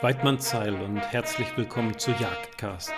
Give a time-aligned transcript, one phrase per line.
[0.00, 2.92] Weidmannsheil und herzlich willkommen zu Jagdcast,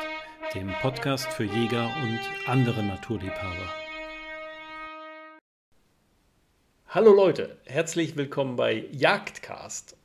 [0.54, 3.74] dem Podcast für Jäger und andere Naturliebhaber.
[6.88, 9.96] Hallo Leute, herzlich willkommen bei Jagdcast.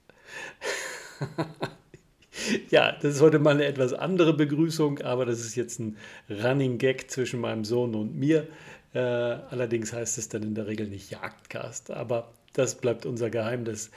[2.70, 5.98] ja, das ist heute mal eine etwas andere Begrüßung, aber das ist jetzt ein
[6.30, 8.48] Running Gag zwischen meinem Sohn und mir.
[8.94, 13.92] Äh, allerdings heißt es dann in der Regel nicht Jagdcast, aber das bleibt unser Geheimnis.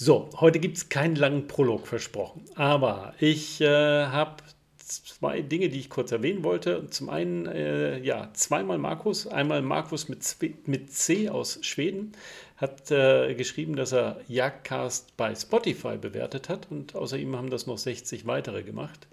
[0.00, 4.44] So, heute gibt es keinen langen Prolog versprochen, aber ich äh, habe
[4.78, 6.86] zwei Dinge, die ich kurz erwähnen wollte.
[6.88, 9.26] Zum einen, äh, ja, zweimal Markus.
[9.26, 10.22] Einmal Markus mit,
[10.68, 12.12] mit C aus Schweden
[12.58, 17.66] hat äh, geschrieben, dass er Jagdcast bei Spotify bewertet hat und außer ihm haben das
[17.66, 19.08] noch 60 weitere gemacht.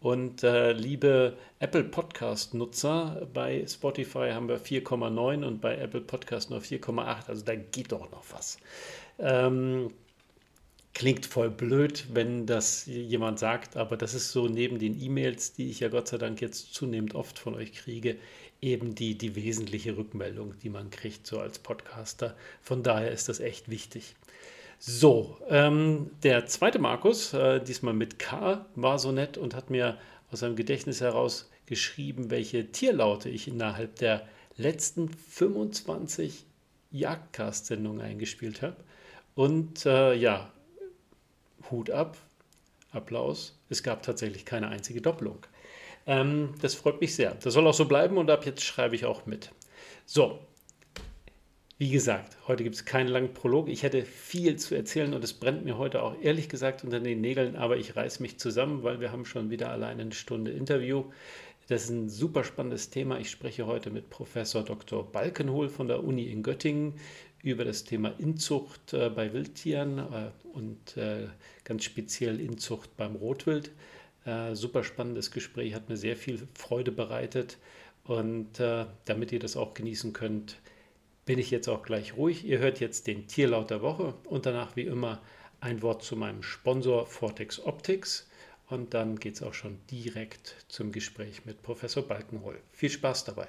[0.00, 6.60] Und äh, liebe Apple Podcast-Nutzer, bei Spotify haben wir 4,9 und bei Apple Podcast nur
[6.60, 7.26] 4,8.
[7.26, 8.58] Also da geht doch noch was.
[9.18, 9.92] Ähm,
[10.96, 15.68] Klingt voll blöd, wenn das jemand sagt, aber das ist so neben den E-Mails, die
[15.68, 18.16] ich ja Gott sei Dank jetzt zunehmend oft von euch kriege,
[18.62, 22.34] eben die, die wesentliche Rückmeldung, die man kriegt, so als Podcaster.
[22.62, 24.16] Von daher ist das echt wichtig.
[24.78, 29.98] So, ähm, der zweite Markus, äh, diesmal mit K, war so nett und hat mir
[30.30, 36.46] aus seinem Gedächtnis heraus geschrieben, welche Tierlaute ich innerhalb der letzten 25
[36.90, 38.78] Jagdcast-Sendungen eingespielt habe.
[39.34, 40.50] Und äh, ja,
[41.70, 42.16] Hut ab,
[42.90, 43.58] Applaus.
[43.68, 45.46] Es gab tatsächlich keine einzige Doppelung.
[46.06, 47.34] Ähm, das freut mich sehr.
[47.34, 49.50] Das soll auch so bleiben und ab jetzt schreibe ich auch mit.
[50.04, 50.38] So,
[51.78, 53.68] wie gesagt, heute gibt es keinen langen Prolog.
[53.68, 57.20] Ich hätte viel zu erzählen und es brennt mir heute auch ehrlich gesagt unter den
[57.20, 61.04] Nägeln, aber ich reiße mich zusammen, weil wir haben schon wieder alleine eine Stunde Interview.
[61.68, 63.18] Das ist ein super spannendes Thema.
[63.18, 65.10] Ich spreche heute mit Professor Dr.
[65.10, 66.94] Balkenhol von der Uni in Göttingen
[67.52, 71.28] über das Thema Inzucht äh, bei Wildtieren äh, und äh,
[71.64, 73.70] ganz speziell Inzucht beim Rotwild.
[74.54, 77.58] Super spannendes Gespräch, hat mir sehr viel Freude bereitet.
[78.02, 80.58] Und damit ihr das auch genießen könnt,
[81.24, 82.44] bin ich jetzt auch gleich ruhig.
[82.44, 85.22] Ihr hört jetzt den Tierlaut der Woche und danach wie immer
[85.60, 88.28] ein Wort zu meinem Sponsor Vortex Optics.
[88.68, 92.58] Und dann geht es auch schon direkt zum Gespräch mit Professor Balkenhol.
[92.72, 93.46] Viel Spaß dabei.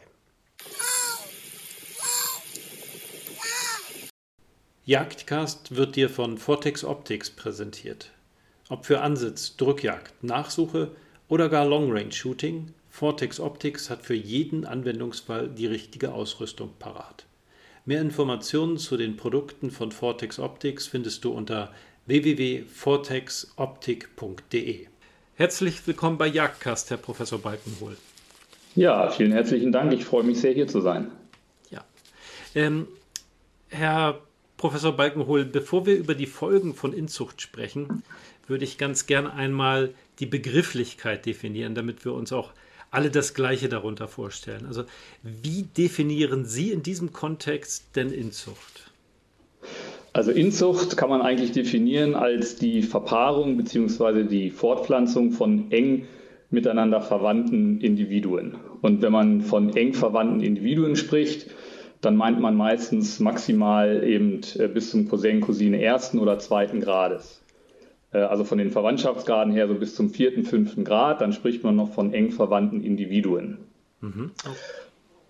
[4.88, 8.12] Jagdcast wird dir von Vortex Optics präsentiert.
[8.70, 10.92] Ob für Ansitz, Drückjagd, Nachsuche
[11.28, 17.26] oder gar Long Range Shooting, Vortex Optics hat für jeden Anwendungsfall die richtige Ausrüstung parat.
[17.84, 21.74] Mehr Informationen zu den Produkten von Vortex Optics findest du unter
[22.06, 24.88] www.vortexoptik.de.
[25.36, 27.98] Herzlich willkommen bei Jagdcast, Herr Professor Balkenhol.
[28.76, 29.92] Ja, vielen herzlichen Dank.
[29.92, 31.12] Ich freue mich sehr, hier zu sein.
[31.72, 31.84] Ja.
[32.56, 32.88] Ähm,
[33.68, 34.22] Herr
[34.58, 38.04] Professor Balkenhol, bevor wir über die Folgen von Inzucht sprechen,
[38.48, 42.52] würde ich ganz gern einmal die Begrifflichkeit definieren, damit wir uns auch
[42.90, 44.66] alle das Gleiche darunter vorstellen.
[44.66, 44.84] Also
[45.22, 48.92] wie definieren Sie in diesem Kontext denn Inzucht?
[50.14, 54.24] Also Inzucht kann man eigentlich definieren als die Verpaarung bzw.
[54.24, 56.08] die Fortpflanzung von eng
[56.50, 58.56] miteinander verwandten Individuen.
[58.82, 61.52] Und wenn man von eng verwandten Individuen spricht,
[62.02, 67.42] dann meint man meistens maximal eben äh, bis zum Cousin, Cousine ersten oder zweiten Grades.
[68.12, 71.76] Äh, also von den Verwandtschaftsgraden her so bis zum vierten, fünften Grad, dann spricht man
[71.76, 73.60] noch von eng verwandten Individuen.
[74.02, 74.32] Mhm.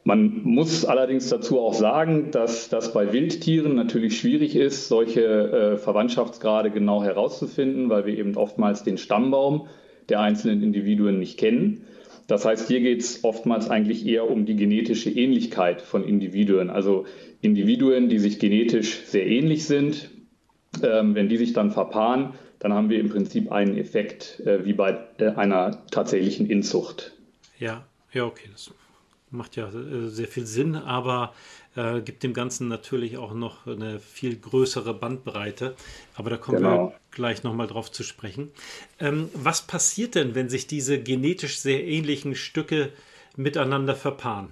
[0.03, 5.77] Man muss allerdings dazu auch sagen, dass das bei Wildtieren natürlich schwierig ist, solche äh,
[5.77, 9.67] Verwandtschaftsgrade genau herauszufinden, weil wir eben oftmals den Stammbaum
[10.07, 11.83] der einzelnen Individuen nicht kennen.
[12.27, 16.69] Das heißt, hier geht es oftmals eigentlich eher um die genetische Ähnlichkeit von Individuen.
[16.69, 17.05] Also
[17.41, 20.09] Individuen, die sich genetisch sehr ähnlich sind,
[20.83, 24.73] ähm, wenn die sich dann verpaaren, dann haben wir im Prinzip einen Effekt äh, wie
[24.73, 27.13] bei äh, einer tatsächlichen Inzucht.
[27.59, 28.71] Ja, ja, okay, das
[29.29, 31.33] macht ja äh, sehr viel Sinn, aber
[31.75, 35.75] äh, gibt dem Ganzen natürlich auch noch eine viel größere Bandbreite.
[36.15, 36.87] Aber da kommen genau.
[36.89, 38.51] wir gleich nochmal drauf zu sprechen.
[38.99, 42.89] Ähm, was passiert denn, wenn sich diese genetisch sehr ähnlichen Stücke
[43.35, 44.49] miteinander verpaaren?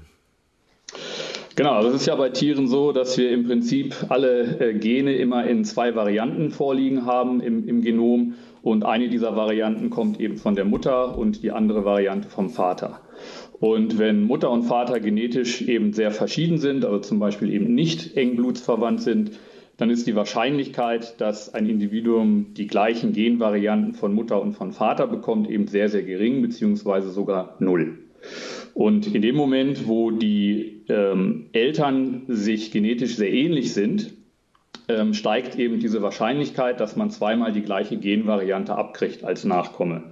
[1.56, 5.48] Genau, das ist ja bei Tieren so, dass wir im Prinzip alle äh, Gene immer
[5.48, 8.36] in zwei Varianten vorliegen haben im, im Genom.
[8.62, 13.00] Und eine dieser Varianten kommt eben von der Mutter und die andere Variante vom Vater.
[13.60, 18.18] Und wenn Mutter und Vater genetisch eben sehr verschieden sind, also zum Beispiel eben nicht
[18.18, 19.32] eng blutsverwandt sind,
[19.78, 25.08] dann ist die Wahrscheinlichkeit, dass ein Individuum die gleichen Genvarianten von Mutter und von Vater
[25.08, 28.00] bekommt, eben sehr, sehr gering, beziehungsweise sogar null.
[28.74, 34.14] Und in dem Moment, wo die ähm, Eltern sich genetisch sehr ähnlich sind,
[34.88, 40.04] ähm, steigt eben diese Wahrscheinlichkeit, dass man zweimal die gleiche Genvariante abkriegt als Nachkomme.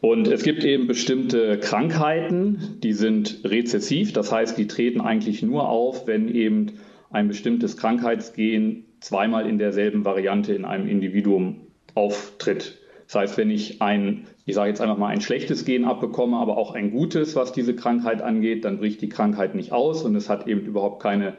[0.00, 5.68] Und es gibt eben bestimmte Krankheiten, die sind rezessiv, das heißt, die treten eigentlich nur
[5.68, 6.74] auf, wenn eben
[7.10, 12.78] ein bestimmtes Krankheitsgen zweimal in derselben Variante in einem Individuum auftritt.
[13.06, 16.58] Das heißt, wenn ich ein, ich sage jetzt einfach mal ein schlechtes Gen abbekomme, aber
[16.58, 20.28] auch ein gutes, was diese Krankheit angeht, dann bricht die Krankheit nicht aus und es
[20.28, 21.36] hat eben überhaupt keine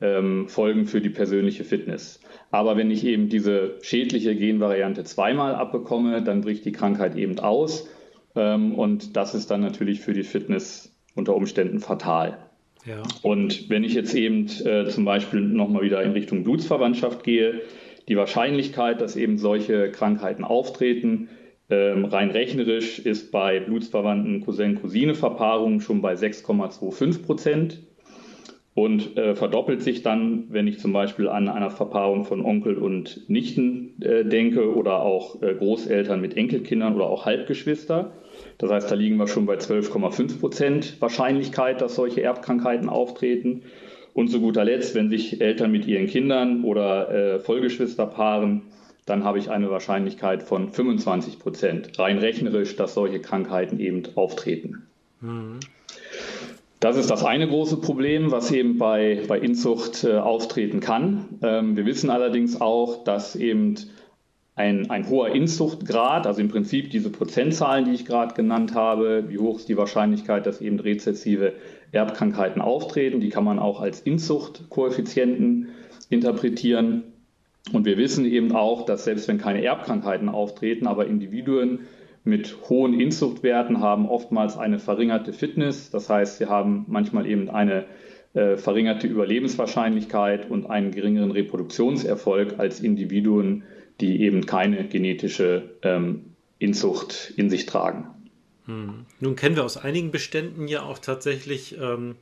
[0.00, 2.18] ähm, Folgen für die persönliche Fitness.
[2.52, 7.88] Aber wenn ich eben diese schädliche Genvariante zweimal abbekomme, dann bricht die Krankheit eben aus
[8.36, 12.38] ähm, und das ist dann natürlich für die Fitness unter Umständen fatal.
[12.84, 13.02] Ja.
[13.22, 17.62] Und wenn ich jetzt eben äh, zum Beispiel nochmal wieder in Richtung Blutsverwandtschaft gehe,
[18.08, 21.30] die Wahrscheinlichkeit, dass eben solche Krankheiten auftreten,
[21.70, 27.82] ähm, rein rechnerisch ist bei blutsverwandten Cousin-Cousine-Verpaarungen schon bei 6,25 Prozent
[28.74, 33.28] und äh, verdoppelt sich dann, wenn ich zum Beispiel an einer Verpaarung von Onkel und
[33.28, 38.12] Nichten äh, denke oder auch äh, Großeltern mit Enkelkindern oder auch Halbgeschwister.
[38.56, 43.62] Das heißt, da liegen wir schon bei 12,5 Prozent Wahrscheinlichkeit, dass solche Erbkrankheiten auftreten.
[44.14, 48.62] Und zu guter Letzt, wenn sich Eltern mit ihren Kindern oder äh, Vollgeschwister paaren,
[49.04, 54.86] dann habe ich eine Wahrscheinlichkeit von 25 Prozent, rein rechnerisch, dass solche Krankheiten eben auftreten.
[55.20, 55.60] Mhm.
[56.82, 61.38] Das ist das eine große Problem, was eben bei, bei Inzucht äh, auftreten kann.
[61.40, 63.76] Ähm, wir wissen allerdings auch, dass eben
[64.56, 69.38] ein, ein hoher Inzuchtgrad, also im Prinzip diese Prozentzahlen, die ich gerade genannt habe, wie
[69.38, 71.52] hoch ist die Wahrscheinlichkeit, dass eben rezessive
[71.92, 75.68] Erbkrankheiten auftreten, die kann man auch als Inzuchtkoeffizienten
[76.10, 77.04] interpretieren.
[77.72, 81.86] Und wir wissen eben auch, dass selbst wenn keine Erbkrankheiten auftreten, aber Individuen
[82.24, 85.90] mit hohen Inzuchtwerten haben oftmals eine verringerte Fitness.
[85.90, 87.86] Das heißt, sie haben manchmal eben eine
[88.34, 93.64] äh, verringerte Überlebenswahrscheinlichkeit und einen geringeren Reproduktionserfolg als Individuen,
[94.00, 98.06] die eben keine genetische ähm, Inzucht in sich tragen.
[98.66, 99.06] Hm.
[99.18, 102.14] Nun kennen wir aus einigen Beständen ja auch tatsächlich ähm,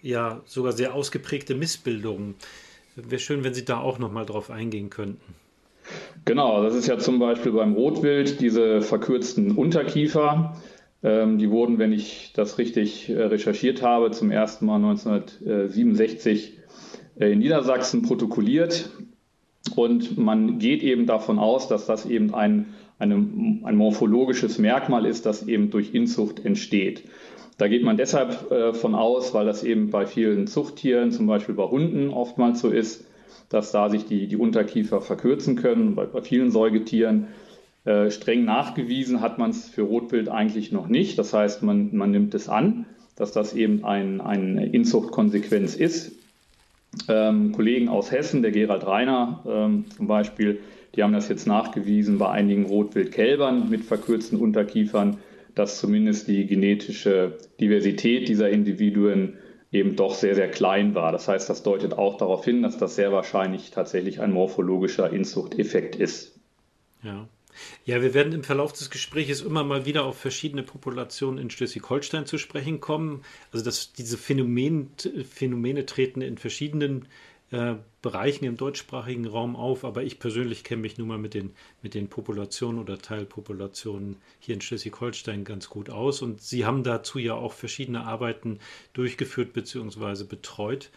[0.00, 2.34] ja sogar sehr ausgeprägte Missbildungen.
[2.96, 5.34] Wäre schön, wenn Sie da auch nochmal drauf eingehen könnten.
[6.24, 10.56] Genau, das ist ja zum Beispiel beim Rotwild diese verkürzten Unterkiefer.
[11.02, 16.58] Ähm, die wurden, wenn ich das richtig äh, recherchiert habe, zum ersten Mal 1967
[17.18, 18.90] äh, in Niedersachsen protokolliert.
[19.74, 22.66] Und man geht eben davon aus, dass das eben ein,
[22.98, 27.04] eine, ein morphologisches Merkmal ist, das eben durch Inzucht entsteht.
[27.58, 31.54] Da geht man deshalb äh, von aus, weil das eben bei vielen Zuchttieren, zum Beispiel
[31.54, 33.06] bei Hunden, oftmals so ist,
[33.52, 35.94] dass da sich die, die Unterkiefer verkürzen können.
[35.94, 37.28] Bei, bei vielen Säugetieren
[37.84, 41.18] äh, streng nachgewiesen hat man es für Rotwild eigentlich noch nicht.
[41.18, 46.12] Das heißt, man, man nimmt es an, dass das eben ein, eine Inzuchtkonsequenz ist.
[47.08, 50.60] Ähm, Kollegen aus Hessen, der Gerald Reiner ähm, zum Beispiel,
[50.94, 55.16] die haben das jetzt nachgewiesen bei einigen Rotwildkälbern mit verkürzten Unterkiefern,
[55.54, 59.34] dass zumindest die genetische Diversität dieser Individuen
[59.72, 61.10] eben doch sehr, sehr klein war.
[61.12, 65.96] Das heißt, das deutet auch darauf hin, dass das sehr wahrscheinlich tatsächlich ein morphologischer Inzuchteffekt
[65.96, 66.38] ist.
[67.02, 67.26] Ja.
[67.84, 72.24] Ja, wir werden im Verlauf des Gesprächs immer mal wieder auf verschiedene Populationen in Schleswig-Holstein
[72.24, 73.24] zu sprechen kommen.
[73.52, 74.90] Also dass diese Phänomen,
[75.30, 77.06] Phänomene treten in verschiedenen äh,
[78.00, 81.92] Bereichen im deutschsprachigen Raum auf, aber ich persönlich kenne mich nun mal mit den, mit
[81.94, 87.34] den Populationen oder Teilpopulationen hier in Schleswig-Holstein ganz gut aus und Sie haben dazu ja
[87.34, 88.58] auch verschiedene Arbeiten
[88.94, 90.24] durchgeführt bzw.
[90.24, 90.90] betreut.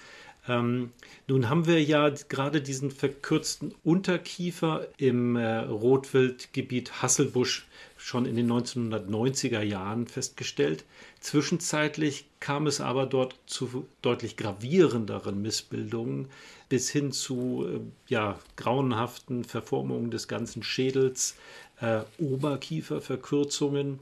[0.48, 0.92] Ähm,
[1.28, 7.68] nun haben wir ja gerade diesen verkürzten Unterkiefer im äh, Rotwildgebiet Hasselbusch
[8.06, 10.84] schon in den 1990er Jahren festgestellt.
[11.22, 16.28] Zwischenzeitlich kam es aber dort zu deutlich gravierenderen Missbildungen
[16.70, 21.36] bis hin zu äh, ja, grauenhaften Verformungen des ganzen Schädels,
[21.82, 24.00] äh, Oberkieferverkürzungen,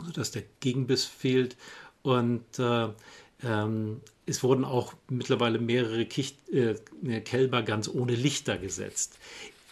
[0.00, 1.56] sodass der Gegenbiss fehlt
[2.02, 2.86] und äh,
[3.42, 6.76] ähm, es wurden auch mittlerweile mehrere Kicht, äh,
[7.24, 9.18] Kälber ganz ohne Lichter gesetzt.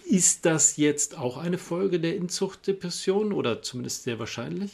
[0.09, 4.71] Ist das jetzt auch eine Folge der Inzuchtdepression oder zumindest sehr wahrscheinlich?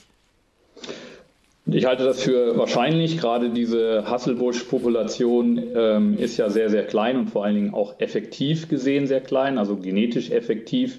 [1.64, 3.18] Ich halte das für wahrscheinlich.
[3.18, 8.68] Gerade diese Hasselbusch-Population ähm, ist ja sehr, sehr klein und vor allen Dingen auch effektiv
[8.68, 10.98] gesehen sehr klein, also genetisch effektiv.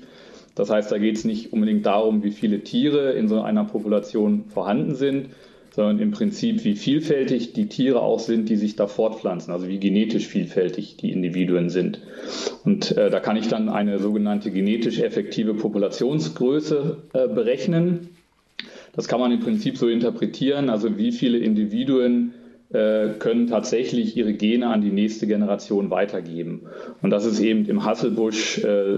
[0.55, 4.45] Das heißt, da geht es nicht unbedingt darum, wie viele Tiere in so einer Population
[4.53, 5.29] vorhanden sind,
[5.75, 9.79] sondern im Prinzip, wie vielfältig die Tiere auch sind, die sich da fortpflanzen, also wie
[9.79, 11.99] genetisch vielfältig die Individuen sind.
[12.63, 18.09] Und äh, da kann ich dann eine sogenannte genetisch effektive Populationsgröße äh, berechnen.
[18.95, 22.35] Das kann man im Prinzip so interpretieren, also wie viele Individuen
[23.19, 26.63] können tatsächlich ihre Gene an die nächste Generation weitergeben.
[27.01, 28.97] Und das ist eben im Hasselbusch äh,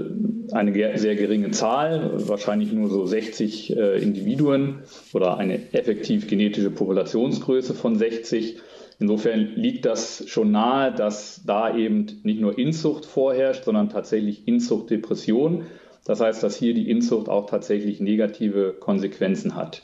[0.51, 4.79] eine sehr geringe Zahl, wahrscheinlich nur so 60 äh, Individuen
[5.13, 8.57] oder eine effektiv genetische Populationsgröße von 60.
[8.99, 15.65] Insofern liegt das schon nahe, dass da eben nicht nur Inzucht vorherrscht, sondern tatsächlich Inzuchtdepression.
[16.05, 19.81] Das heißt, dass hier die Inzucht auch tatsächlich negative Konsequenzen hat.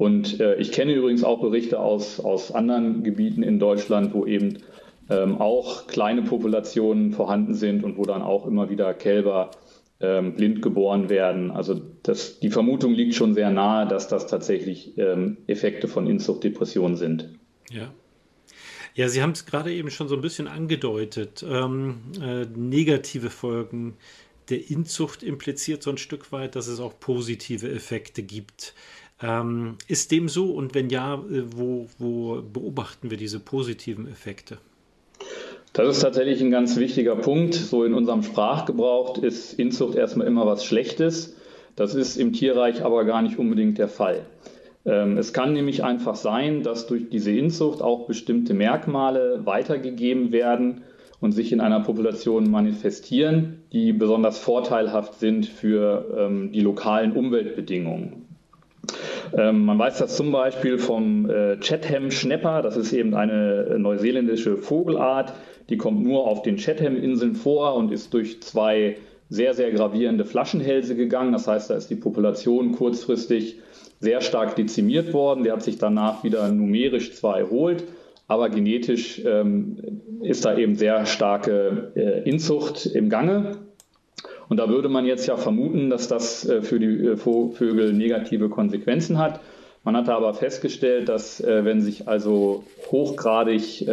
[0.00, 4.56] Und äh, ich kenne übrigens auch Berichte aus, aus anderen Gebieten in Deutschland, wo eben
[5.10, 9.50] ähm, auch kleine Populationen vorhanden sind und wo dann auch immer wieder Kälber
[10.00, 11.50] ähm, blind geboren werden.
[11.50, 16.96] Also das, die Vermutung liegt schon sehr nahe, dass das tatsächlich ähm, Effekte von Inzuchtdepressionen
[16.96, 17.28] sind.
[17.70, 17.92] Ja.
[18.94, 21.44] Ja, Sie haben es gerade eben schon so ein bisschen angedeutet.
[21.46, 23.98] Ähm, äh, negative Folgen
[24.50, 28.74] der Inzucht impliziert so ein Stück weit, dass es auch positive Effekte gibt.
[29.22, 34.58] Ähm, ist dem so und wenn ja, äh, wo, wo beobachten wir diese positiven Effekte?
[35.72, 37.54] Das ist tatsächlich ein ganz wichtiger Punkt.
[37.54, 41.36] So in unserem Sprachgebrauch ist Inzucht erstmal immer was Schlechtes.
[41.76, 44.24] Das ist im Tierreich aber gar nicht unbedingt der Fall.
[44.84, 50.82] Ähm, es kann nämlich einfach sein, dass durch diese Inzucht auch bestimmte Merkmale weitergegeben werden
[51.20, 58.19] und sich in einer Population manifestieren, die besonders vorteilhaft sind für ähm, die lokalen Umweltbedingungen.
[59.36, 62.62] Ähm, man weiß das zum Beispiel vom äh, Chatham-Schnepper.
[62.62, 65.32] Das ist eben eine äh, neuseeländische Vogelart.
[65.68, 68.96] Die kommt nur auf den Chatham-Inseln vor und ist durch zwei
[69.28, 71.32] sehr, sehr gravierende Flaschenhälse gegangen.
[71.32, 73.60] Das heißt, da ist die Population kurzfristig
[74.00, 75.44] sehr stark dezimiert worden.
[75.44, 77.84] Der hat sich danach wieder numerisch zwar erholt,
[78.26, 83.58] aber genetisch ähm, ist da eben sehr starke äh, Inzucht im Gange.
[84.50, 88.48] Und da würde man jetzt ja vermuten, dass das äh, für die äh, Vögel negative
[88.48, 89.38] Konsequenzen hat.
[89.84, 93.86] Man hatte aber festgestellt, dass äh, wenn sich also hochgradig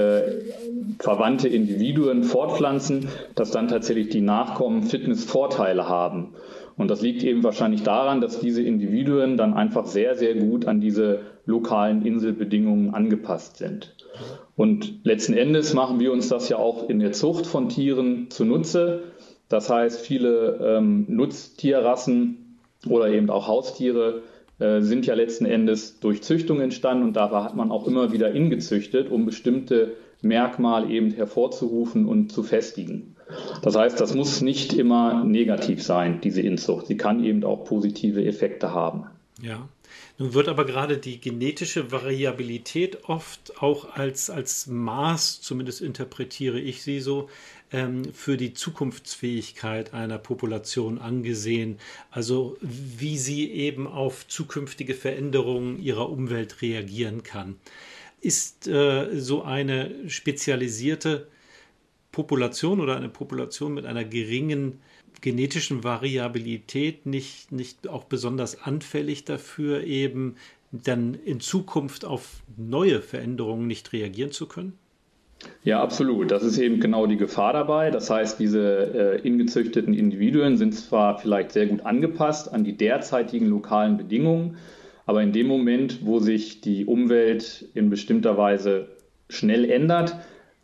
[0.99, 6.33] verwandte Individuen fortpflanzen, dass dann tatsächlich die Nachkommen Fitnessvorteile haben.
[6.75, 10.81] Und das liegt eben wahrscheinlich daran, dass diese Individuen dann einfach sehr, sehr gut an
[10.81, 13.95] diese lokalen Inselbedingungen angepasst sind.
[14.55, 19.03] Und letzten Endes machen wir uns das ja auch in der Zucht von Tieren zunutze.
[19.49, 24.23] Das heißt, viele ähm, Nutztierrassen oder eben auch Haustiere
[24.59, 28.31] äh, sind ja letzten Endes durch Züchtung entstanden und da hat man auch immer wieder
[28.31, 33.15] ingezüchtet, um bestimmte Merkmale eben hervorzurufen und zu festigen.
[33.61, 36.87] Das heißt, das muss nicht immer negativ sein, diese Inzucht.
[36.87, 39.05] Sie kann eben auch positive Effekte haben.
[39.41, 39.67] Ja.
[40.17, 46.81] Nun wird aber gerade die genetische Variabilität oft auch als, als Maß, zumindest interpretiere ich
[46.81, 47.29] sie so,
[47.71, 51.79] ähm, für die Zukunftsfähigkeit einer Population angesehen.
[52.11, 57.55] Also wie sie eben auf zukünftige Veränderungen ihrer Umwelt reagieren kann.
[58.21, 61.27] Ist äh, so eine spezialisierte
[62.11, 64.79] Population oder eine Population mit einer geringen
[65.21, 70.35] genetischen Variabilität nicht, nicht auch besonders anfällig dafür, eben
[70.71, 74.77] dann in Zukunft auf neue Veränderungen nicht reagieren zu können?
[75.63, 76.31] Ja, absolut.
[76.31, 77.91] Das ist eben genau die Gefahr dabei.
[77.91, 83.47] Das heißt, diese äh, ingezüchteten Individuen sind zwar vielleicht sehr gut angepasst an die derzeitigen
[83.47, 84.57] lokalen Bedingungen,
[85.05, 88.89] aber in dem Moment, wo sich die Umwelt in bestimmter Weise
[89.29, 90.17] schnell ändert,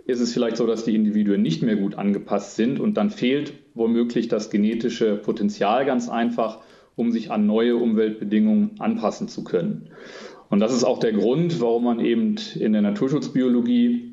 [0.06, 3.54] ist es vielleicht so, dass die Individuen nicht mehr gut angepasst sind und dann fehlt
[3.74, 6.60] womöglich das genetische Potenzial ganz einfach,
[6.96, 9.90] um sich an neue Umweltbedingungen anpassen zu können.
[10.50, 14.12] Und das ist auch der Grund, warum man eben in der Naturschutzbiologie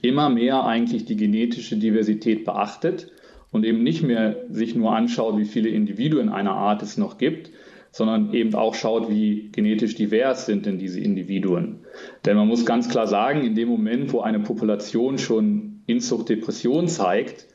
[0.00, 3.10] immer mehr eigentlich die genetische Diversität beachtet
[3.50, 7.50] und eben nicht mehr sich nur anschaut, wie viele Individuen einer Art es noch gibt,
[7.90, 11.80] sondern eben auch schaut, wie genetisch divers sind denn diese Individuen.
[12.24, 17.46] Denn man muss ganz klar sagen, in dem Moment, wo eine Population schon Inzuchtdepression zeigt,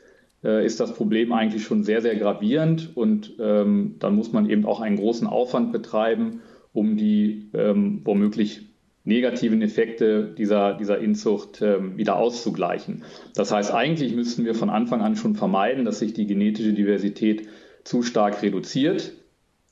[0.44, 4.64] äh, ist das Problem eigentlich schon sehr, sehr gravierend und ähm, dann muss man eben
[4.64, 6.40] auch einen großen Aufwand betreiben,
[6.72, 8.67] um die ähm, womöglich
[9.08, 13.04] negativen Effekte dieser, dieser Inzucht ähm, wieder auszugleichen.
[13.34, 17.48] Das heißt, eigentlich müssten wir von Anfang an schon vermeiden, dass sich die genetische Diversität
[17.84, 19.12] zu stark reduziert,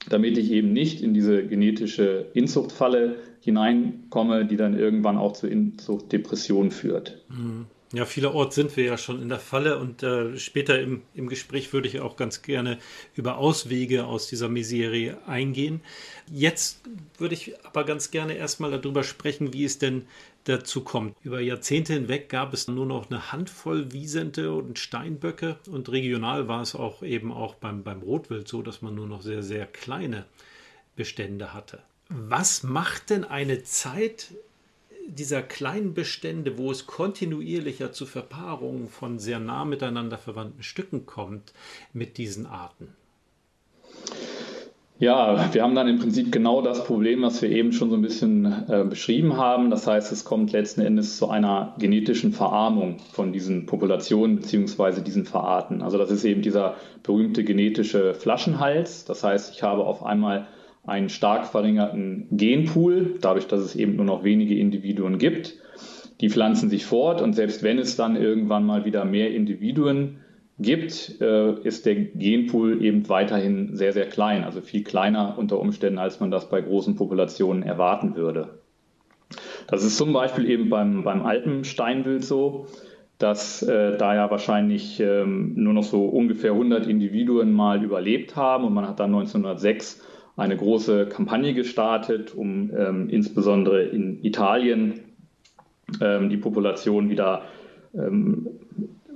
[0.09, 6.71] damit ich eben nicht in diese genetische Inzuchtfalle hineinkomme, die dann irgendwann auch zur Inzuchtdepression
[6.71, 7.23] führt.
[7.29, 7.67] Mhm.
[7.93, 11.73] Ja, vielerorts sind wir ja schon in der Falle und äh, später im, im Gespräch
[11.73, 12.79] würde ich auch ganz gerne
[13.15, 15.81] über Auswege aus dieser Miserie eingehen.
[16.29, 16.81] Jetzt
[17.17, 20.07] würde ich aber ganz gerne erstmal darüber sprechen, wie es denn
[20.43, 21.17] dazu kommt.
[21.23, 26.63] Über Jahrzehnte hinweg gab es nur noch eine Handvoll Wiesente und Steinböcke und regional war
[26.63, 30.25] es auch eben auch beim, beim Rotwild so, dass man nur noch sehr, sehr kleine
[30.97, 31.83] Bestände hatte.
[32.09, 34.33] Was macht denn eine Zeit
[35.09, 41.53] dieser kleinen Bestände, wo es kontinuierlicher zu Verpaarungen von sehr nah miteinander verwandten Stücken kommt,
[41.93, 42.89] mit diesen Arten?
[44.99, 48.03] Ja, wir haben dann im Prinzip genau das Problem, was wir eben schon so ein
[48.03, 49.69] bisschen äh, beschrieben haben.
[49.69, 55.27] Das heißt, es kommt letzten Endes zu einer genetischen Verarmung von diesen Populationen beziehungsweise diesen
[55.27, 55.83] Verarten.
[55.83, 59.05] Also das ist eben dieser berühmte genetische Flaschenhals.
[59.05, 60.47] Das heißt, ich habe auf einmal
[60.87, 65.55] einen stark verringerten Genpool, dadurch, dass es eben nur noch wenige Individuen gibt.
[66.21, 70.21] Die pflanzen sich fort und selbst wenn es dann irgendwann mal wieder mehr Individuen
[70.59, 75.99] gibt, äh, ist der Genpool eben weiterhin sehr, sehr klein, also viel kleiner unter Umständen,
[75.99, 78.61] als man das bei großen Populationen erwarten würde.
[79.67, 82.69] Das ist zum Beispiel eben beim, beim Alpensteinwild so,
[83.19, 88.65] dass äh, da ja wahrscheinlich ähm, nur noch so ungefähr 100 Individuen mal überlebt haben
[88.65, 90.03] und man hat dann 1906
[90.37, 95.01] eine große Kampagne gestartet, um ähm, insbesondere in Italien
[96.01, 97.43] ähm, die Population wieder
[97.95, 98.49] ähm,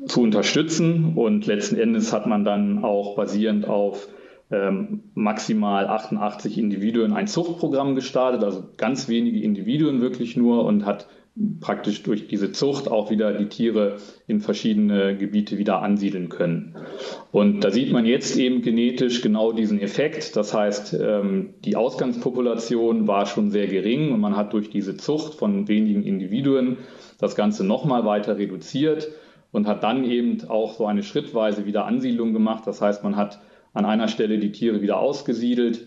[0.07, 1.13] zu unterstützen.
[1.17, 4.09] Und letzten Endes hat man dann auch basierend auf
[4.51, 11.07] ähm, maximal 88 Individuen ein Zuchtprogramm gestartet, also ganz wenige Individuen wirklich nur und hat
[11.61, 16.77] praktisch durch diese Zucht auch wieder die Tiere in verschiedene Gebiete wieder ansiedeln können.
[17.33, 20.37] Und da sieht man jetzt eben genetisch genau diesen Effekt.
[20.37, 25.35] Das heißt, ähm, die Ausgangspopulation war schon sehr gering und man hat durch diese Zucht
[25.35, 26.77] von wenigen Individuen
[27.19, 29.09] das Ganze nochmal weiter reduziert
[29.53, 32.67] und hat dann eben auch so eine schrittweise Wiederansiedlung gemacht.
[32.67, 33.41] Das heißt, man hat
[33.73, 35.87] an einer Stelle die Tiere wieder ausgesiedelt,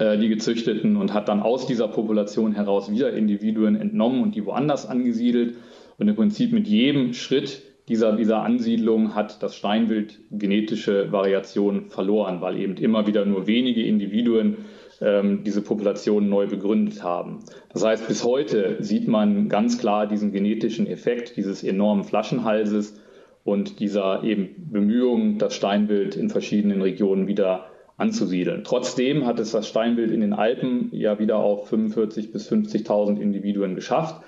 [0.00, 4.86] die gezüchteten, und hat dann aus dieser Population heraus wieder Individuen entnommen und die woanders
[4.86, 5.56] angesiedelt.
[5.98, 12.40] Und im Prinzip mit jedem Schritt dieser, dieser Ansiedlung hat das Steinwild genetische Variationen verloren,
[12.40, 14.56] weil eben immer wieder nur wenige Individuen
[15.00, 17.40] ähm, diese Population neu begründet haben.
[17.72, 23.00] Das heißt, bis heute sieht man ganz klar diesen genetischen Effekt dieses enormen Flaschenhalses
[23.44, 27.66] und dieser eben Bemühung, das Steinwild in verschiedenen Regionen wieder
[27.96, 28.62] anzusiedeln.
[28.64, 33.74] Trotzdem hat es das Steinwild in den Alpen ja wieder auf 45.000 bis 50.000 Individuen
[33.74, 34.22] geschafft.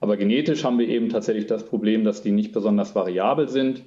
[0.00, 3.82] Aber genetisch haben wir eben tatsächlich das Problem, dass die nicht besonders variabel sind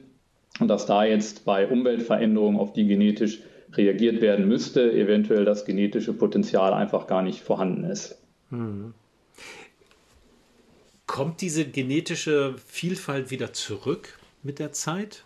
[0.60, 3.42] und dass da jetzt bei Umweltveränderungen, auf die genetisch
[3.74, 8.18] reagiert werden müsste, eventuell das genetische Potenzial einfach gar nicht vorhanden ist.
[8.50, 8.94] Hm.
[11.06, 15.24] Kommt diese genetische Vielfalt wieder zurück mit der Zeit?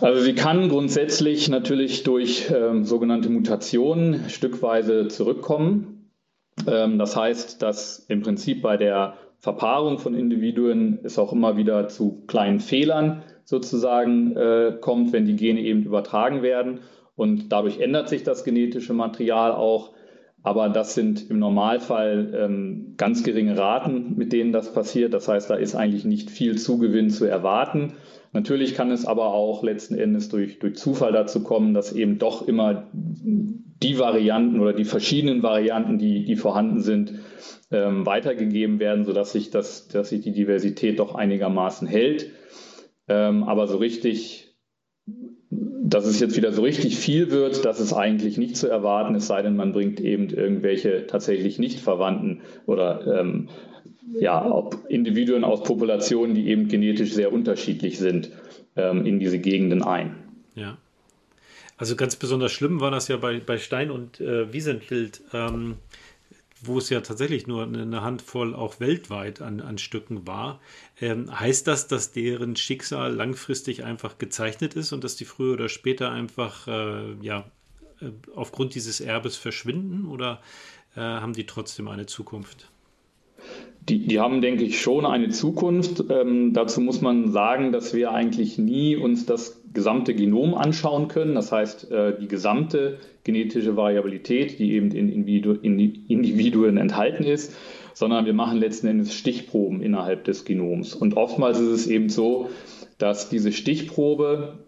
[0.00, 6.10] Also sie kann grundsätzlich natürlich durch ähm, sogenannte Mutationen stückweise zurückkommen.
[6.66, 11.88] Ähm, das heißt, dass im Prinzip bei der Verpaarung von Individuen es auch immer wieder
[11.88, 16.80] zu kleinen Fehlern sozusagen äh, kommt, wenn die Gene eben übertragen werden.
[17.14, 19.92] Und dadurch ändert sich das genetische Material auch.
[20.42, 25.14] Aber das sind im Normalfall ähm, ganz geringe Raten, mit denen das passiert.
[25.14, 27.94] Das heißt, da ist eigentlich nicht viel Zugewinn zu erwarten.
[28.32, 32.46] Natürlich kann es aber auch letzten Endes durch, durch Zufall dazu kommen, dass eben doch
[32.46, 37.14] immer die Varianten oder die verschiedenen Varianten, die, die vorhanden sind,
[37.70, 42.30] ähm, weitergegeben werden, sodass sich, das, dass sich die Diversität doch einigermaßen hält.
[43.08, 44.56] Ähm, aber so richtig,
[45.50, 49.26] dass es jetzt wieder so richtig viel wird, das ist eigentlich nicht zu erwarten, es
[49.26, 53.48] sei denn, man bringt eben irgendwelche tatsächlich nicht verwandten oder ähm,
[54.14, 58.30] ja, Individuen aus Populationen, die eben genetisch sehr unterschiedlich sind,
[58.76, 60.16] ähm, in diese Gegenden ein.
[60.54, 60.78] Ja.
[61.76, 65.22] Also ganz besonders schlimm war das ja bei, bei Stein und äh, Wiesenhild.
[65.32, 65.76] Ähm,
[66.60, 70.60] wo es ja tatsächlich nur eine Handvoll auch weltweit an, an Stücken war.
[71.00, 75.68] Ähm, heißt das, dass deren Schicksal langfristig einfach gezeichnet ist und dass die früher oder
[75.68, 77.50] später einfach äh, ja,
[78.00, 80.40] äh, aufgrund dieses Erbes verschwinden oder
[80.96, 82.70] äh, haben die trotzdem eine Zukunft?
[83.88, 86.04] Die, die haben, denke ich, schon eine Zukunft.
[86.10, 91.34] Ähm, dazu muss man sagen, dass wir eigentlich nie uns das gesamte Genom anschauen können.
[91.34, 97.54] Das heißt, äh, die gesamte genetische Variabilität, die eben in Individuen enthalten ist,
[97.94, 100.94] sondern wir machen letzten Endes Stichproben innerhalb des Genoms.
[100.94, 102.48] Und oftmals ist es eben so,
[102.98, 104.58] dass diese Stichprobe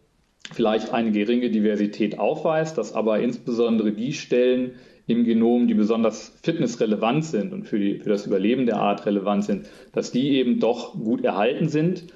[0.52, 4.72] vielleicht eine geringe Diversität aufweist, dass aber insbesondere die Stellen
[5.10, 9.44] im Genom, die besonders fitnessrelevant sind und für, die, für das Überleben der Art relevant
[9.44, 12.06] sind, dass die eben doch gut erhalten sind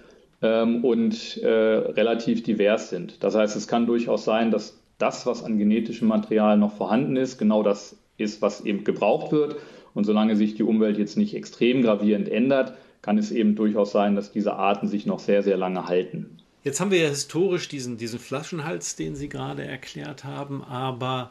[0.43, 3.23] ähm, und äh, relativ divers sind.
[3.23, 7.39] Das heißt, es kann durchaus sein, dass das, was an genetischem Material noch vorhanden ist,
[7.39, 9.57] genau das ist, was eben gebraucht wird.
[9.95, 14.17] Und solange sich die Umwelt jetzt nicht extrem gravierend ändert, kann es eben durchaus sein,
[14.17, 16.39] dass diese Arten sich noch sehr, sehr lange halten.
[16.63, 21.31] Jetzt haben wir ja historisch diesen, diesen Flaschenhals, den Sie gerade erklärt haben, aber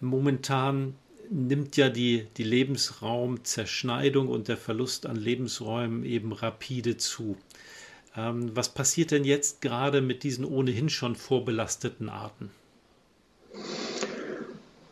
[0.00, 0.94] momentan
[1.30, 7.36] nimmt ja die, die Lebensraumzerschneidung und der Verlust an Lebensräumen eben rapide zu.
[8.16, 12.50] Ähm, was passiert denn jetzt gerade mit diesen ohnehin schon vorbelasteten Arten?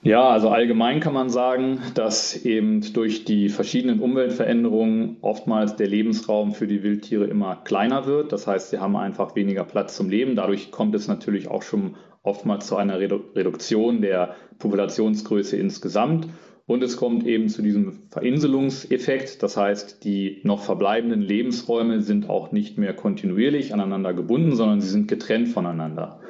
[0.04, 6.54] Ja, also allgemein kann man sagen, dass eben durch die verschiedenen Umweltveränderungen oftmals der Lebensraum
[6.54, 8.32] für die Wildtiere immer kleiner wird.
[8.32, 10.34] Das heißt, sie haben einfach weniger Platz zum Leben.
[10.34, 16.28] Dadurch kommt es natürlich auch schon oftmals zu einer Reduktion der Populationsgröße insgesamt.
[16.64, 19.42] Und es kommt eben zu diesem Verinselungseffekt.
[19.42, 24.88] Das heißt, die noch verbleibenden Lebensräume sind auch nicht mehr kontinuierlich aneinander gebunden, sondern sie
[24.88, 26.20] sind getrennt voneinander.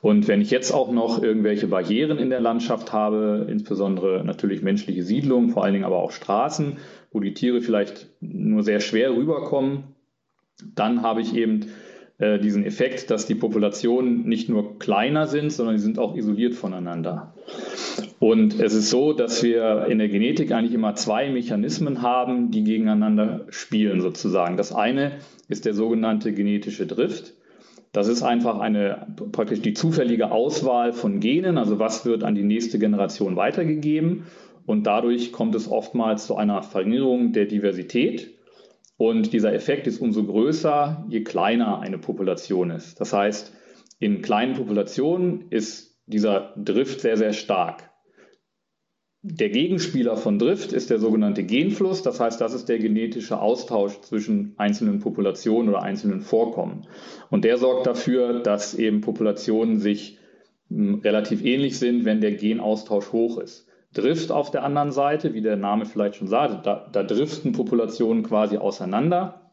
[0.00, 5.04] Und wenn ich jetzt auch noch irgendwelche Barrieren in der Landschaft habe, insbesondere natürlich menschliche
[5.04, 6.78] Siedlungen, vor allen Dingen aber auch Straßen,
[7.12, 9.84] wo die Tiere vielleicht nur sehr schwer rüberkommen,
[10.74, 11.66] dann habe ich eben
[12.22, 16.54] äh, diesen Effekt, dass die Populationen nicht nur kleiner sind, sondern sie sind auch isoliert
[16.54, 17.34] voneinander.
[18.20, 22.62] Und es ist so, dass wir in der Genetik eigentlich immer zwei Mechanismen haben, die
[22.62, 24.56] gegeneinander spielen sozusagen.
[24.56, 27.34] Das eine ist der sogenannte genetische Drift.
[27.90, 32.44] Das ist einfach eine praktisch die zufällige Auswahl von Genen, also was wird an die
[32.44, 34.26] nächste Generation weitergegeben.
[34.64, 38.30] Und dadurch kommt es oftmals zu einer Verringerung der Diversität.
[38.96, 43.00] Und dieser Effekt ist umso größer, je kleiner eine Population ist.
[43.00, 43.52] Das heißt,
[43.98, 47.90] in kleinen Populationen ist dieser Drift sehr, sehr stark.
[49.24, 52.02] Der Gegenspieler von Drift ist der sogenannte Genfluss.
[52.02, 56.88] Das heißt, das ist der genetische Austausch zwischen einzelnen Populationen oder einzelnen Vorkommen.
[57.30, 60.18] Und der sorgt dafür, dass eben Populationen sich
[60.68, 63.68] hm, relativ ähnlich sind, wenn der Genaustausch hoch ist.
[63.94, 68.22] Drift auf der anderen Seite, wie der Name vielleicht schon sagt, da, da driften Populationen
[68.22, 69.52] quasi auseinander.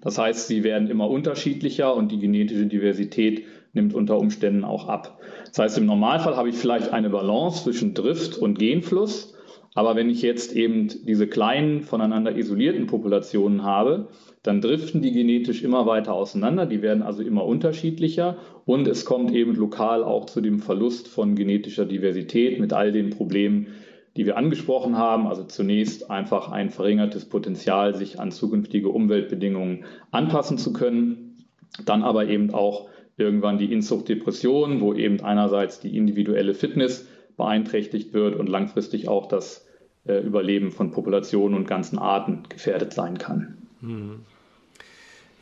[0.00, 5.20] Das heißt, sie werden immer unterschiedlicher und die genetische Diversität nimmt unter Umständen auch ab.
[5.46, 9.34] Das heißt, im Normalfall habe ich vielleicht eine Balance zwischen Drift und Genfluss.
[9.78, 14.08] Aber wenn ich jetzt eben diese kleinen, voneinander isolierten Populationen habe,
[14.42, 18.38] dann driften die genetisch immer weiter auseinander, die werden also immer unterschiedlicher.
[18.64, 23.10] Und es kommt eben lokal auch zu dem Verlust von genetischer Diversität mit all den
[23.10, 23.68] Problemen,
[24.16, 25.28] die wir angesprochen haben.
[25.28, 31.46] Also zunächst einfach ein verringertes Potenzial, sich an zukünftige Umweltbedingungen anpassen zu können,
[31.86, 38.34] dann aber eben auch irgendwann die Inzuchtdepression, wo eben einerseits die individuelle Fitness beeinträchtigt wird
[38.34, 39.67] und langfristig auch das
[40.06, 43.58] äh, Überleben von Populationen und ganzen Arten gefährdet sein kann.
[43.80, 44.20] Hm.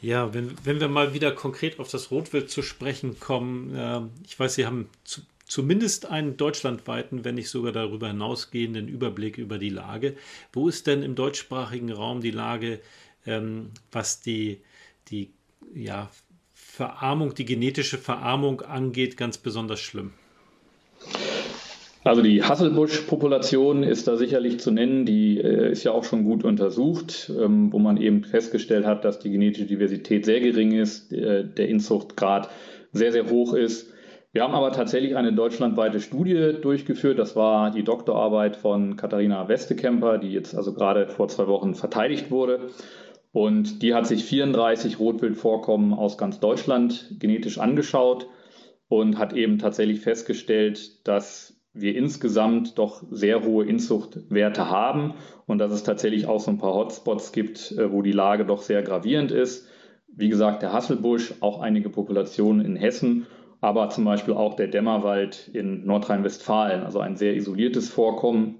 [0.02, 4.38] Ja, wenn, wenn wir mal wieder konkret auf das Rotwild zu sprechen kommen, äh, ich
[4.38, 9.70] weiß, Sie haben zu, zumindest einen deutschlandweiten, wenn nicht sogar darüber hinausgehenden Überblick über die
[9.70, 10.16] Lage.
[10.52, 12.80] Wo ist denn im deutschsprachigen Raum die Lage,
[13.26, 14.60] ähm, was die,
[15.08, 15.30] die
[15.74, 16.10] ja,
[16.52, 20.12] Verarmung, die genetische Verarmung angeht, ganz besonders schlimm?
[22.06, 25.06] Also die Hasselbusch-Population ist da sicherlich zu nennen.
[25.06, 29.18] Die äh, ist ja auch schon gut untersucht, ähm, wo man eben festgestellt hat, dass
[29.18, 32.48] die genetische Diversität sehr gering ist, äh, der Inzuchtgrad
[32.92, 33.92] sehr, sehr hoch ist.
[34.30, 37.18] Wir haben aber tatsächlich eine deutschlandweite Studie durchgeführt.
[37.18, 42.30] Das war die Doktorarbeit von Katharina Westekemper, die jetzt also gerade vor zwei Wochen verteidigt
[42.30, 42.70] wurde.
[43.32, 48.28] Und die hat sich 34 Rotwildvorkommen aus ganz Deutschland genetisch angeschaut
[48.86, 55.14] und hat eben tatsächlich festgestellt, dass wir insgesamt doch sehr hohe Inzuchtwerte haben
[55.46, 58.62] und dass es tatsächlich auch so ein paar Hotspots gibt, äh, wo die Lage doch
[58.62, 59.68] sehr gravierend ist.
[60.08, 63.26] Wie gesagt, der Hasselbusch, auch einige Populationen in Hessen,
[63.60, 68.56] aber zum Beispiel auch der Dämmerwald in Nordrhein-Westfalen, also ein sehr isoliertes Vorkommen,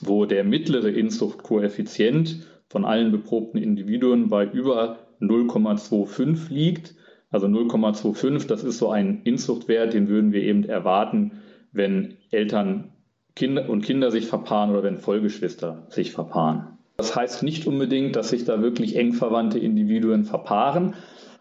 [0.00, 6.94] wo der mittlere Inzuchtkoeffizient von allen beprobten Individuen bei über 0,25 liegt.
[7.30, 12.92] Also 0,25, das ist so ein Inzuchtwert, den würden wir eben erwarten, wenn Eltern
[13.34, 16.78] Kinder und Kinder sich verpaaren oder wenn Vollgeschwister sich verpaaren.
[16.96, 20.94] Das heißt nicht unbedingt, dass sich da wirklich eng verwandte Individuen verpaaren,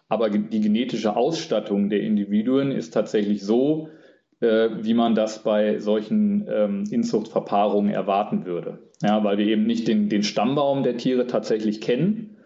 [0.08, 3.90] aber die genetische Ausstattung der Individuen ist tatsächlich so,
[4.40, 8.80] äh, wie man das bei solchen ähm, Inzuchtverpaarungen erwarten würde.
[9.02, 12.38] Ja, weil wir eben nicht den, den Stammbaum der Tiere tatsächlich kennen,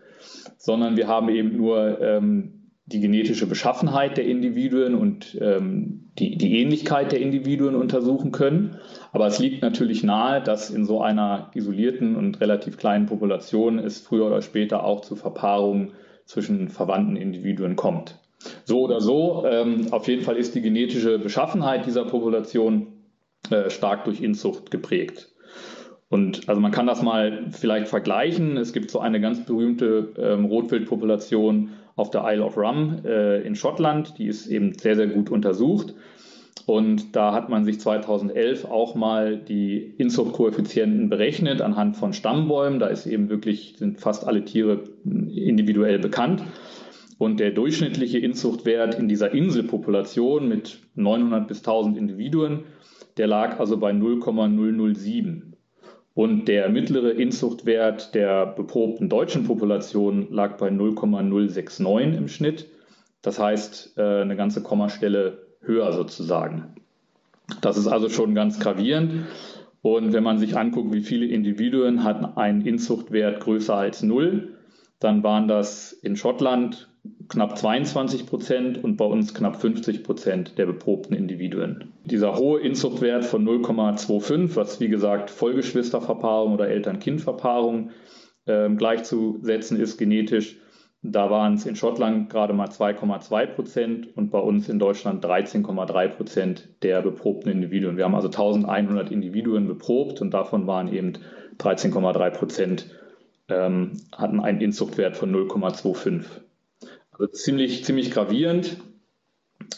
[0.57, 6.61] sondern wir haben eben nur ähm, die genetische Beschaffenheit der Individuen und ähm, die, die
[6.61, 8.77] Ähnlichkeit der Individuen untersuchen können.
[9.11, 13.99] Aber es liegt natürlich nahe, dass in so einer isolierten und relativ kleinen Population es
[13.99, 15.91] früher oder später auch zu Verpaarungen
[16.25, 18.17] zwischen verwandten Individuen kommt.
[18.63, 22.87] So oder so, ähm, auf jeden Fall ist die genetische Beschaffenheit dieser Population
[23.49, 25.31] äh, stark durch Inzucht geprägt.
[26.09, 28.57] Und also man kann das mal vielleicht vergleichen.
[28.57, 33.55] Es gibt so eine ganz berühmte ähm, Rotwildpopulation auf der Isle of Rum äh, in
[33.55, 34.17] Schottland.
[34.17, 35.93] Die ist eben sehr, sehr gut untersucht.
[36.65, 42.79] Und da hat man sich 2011 auch mal die Inzuchtkoeffizienten berechnet anhand von Stammbäumen.
[42.79, 46.41] Da ist eben wirklich, sind fast alle Tiere individuell bekannt.
[47.17, 52.63] Und der durchschnittliche Inzuchtwert in dieser Inselpopulation mit 900 bis 1000 Individuen,
[53.17, 55.54] der lag also bei 0,007.
[56.15, 62.67] Und der mittlere Inzuchtwert der beprobten deutschen Population lag bei 0,069 im Schnitt.
[63.21, 66.73] Das heißt, äh, eine ganze Kommastelle höher sozusagen.
[67.61, 69.25] Das ist also schon ganz gravierend.
[69.81, 74.55] Und wenn man sich anguckt, wie viele Individuen hatten einen Inzuchtwert größer als null,
[74.99, 76.87] dann waren das in Schottland
[77.27, 81.91] knapp 22 Prozent und bei uns knapp 50 Prozent der beprobten Individuen.
[82.05, 87.91] Dieser hohe Inzuchtwert von 0,25, was wie gesagt Vollgeschwisterverpaarung oder Eltern-Kind-Verpaarung
[88.45, 90.59] äh, gleichzusetzen ist genetisch,
[91.01, 96.07] da waren es in Schottland gerade mal 2,2 Prozent und bei uns in Deutschland 13,3
[96.09, 97.97] Prozent der beprobten Individuen.
[97.97, 101.13] Wir haben also 1100 Individuen beprobt und davon waren eben
[101.59, 102.87] 13,3 Prozent
[103.49, 106.25] ähm, hatten einen Inzuchtwert von 0,25.
[107.11, 108.77] Also ziemlich, ziemlich gravierend.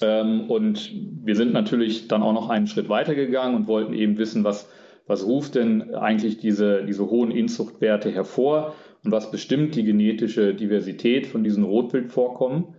[0.02, 0.92] Ähm, und
[1.24, 4.70] wir sind natürlich dann auch noch einen Schritt weiter gegangen und wollten eben wissen, was,
[5.08, 11.28] was ruft denn eigentlich diese, diese hohen Inzuchtwerte hervor und was bestimmt die genetische Diversität
[11.28, 12.76] von diesen Rotwildvorkommen.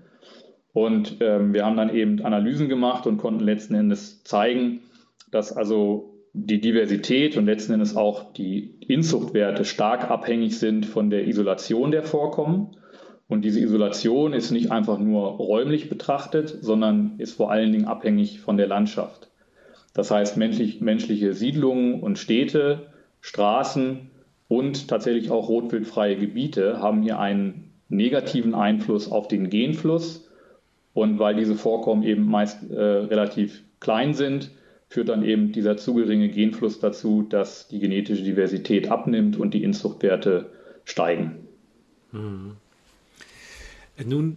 [0.73, 4.81] Und ähm, wir haben dann eben Analysen gemacht und konnten letzten Endes zeigen,
[5.31, 11.27] dass also die Diversität und letzten Endes auch die Inzuchtwerte stark abhängig sind von der
[11.27, 12.77] Isolation der Vorkommen.
[13.29, 18.41] Und diese Isolation ist nicht einfach nur räumlich betrachtet, sondern ist vor allen Dingen abhängig
[18.41, 19.29] von der Landschaft.
[19.93, 22.87] Das heißt, menschlich, menschliche Siedlungen und Städte,
[23.21, 24.11] Straßen
[24.49, 30.29] und tatsächlich auch rotwildfreie Gebiete haben hier einen negativen Einfluss auf den Genfluss.
[30.95, 34.51] Und weil diese Vorkommen eben meist äh, relativ klein sind,
[34.89, 39.63] führt dann eben dieser zu geringe Genfluss dazu, dass die genetische Diversität abnimmt und die
[39.63, 40.47] Inzuchtwerte
[40.85, 41.47] steigen.
[42.11, 42.53] Mhm.
[44.05, 44.35] Nun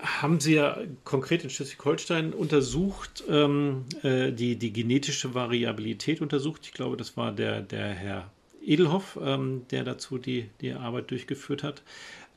[0.00, 6.62] haben Sie ja konkret in Schleswig-Holstein untersucht, ähm, äh, die, die genetische Variabilität untersucht.
[6.64, 8.30] Ich glaube, das war der, der Herr
[8.62, 11.82] Edelhoff, ähm, der dazu die, die Arbeit durchgeführt hat.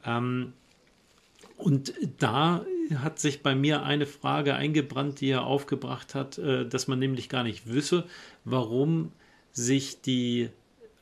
[0.05, 0.53] Ähm,
[1.57, 6.87] und da hat sich bei mir eine Frage eingebrannt, die er aufgebracht hat, äh, dass
[6.87, 8.05] man nämlich gar nicht wisse,
[8.45, 9.11] warum
[9.51, 10.49] sich die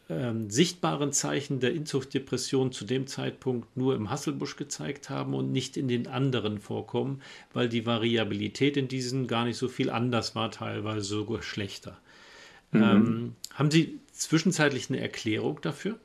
[0.10, 5.78] ähm, sichtbaren Zeichen der Inzuchtdepression zu dem Zeitpunkt nur im Hasselbusch gezeigt haben und nicht
[5.78, 7.22] in den anderen Vorkommen,
[7.54, 11.98] weil die Variabilität in diesen gar nicht so viel anders war, teilweise sogar schlechter.
[12.72, 12.84] Mhm.
[12.84, 15.98] Ähm, haben Sie zwischenzeitlich eine Erklärung dafür?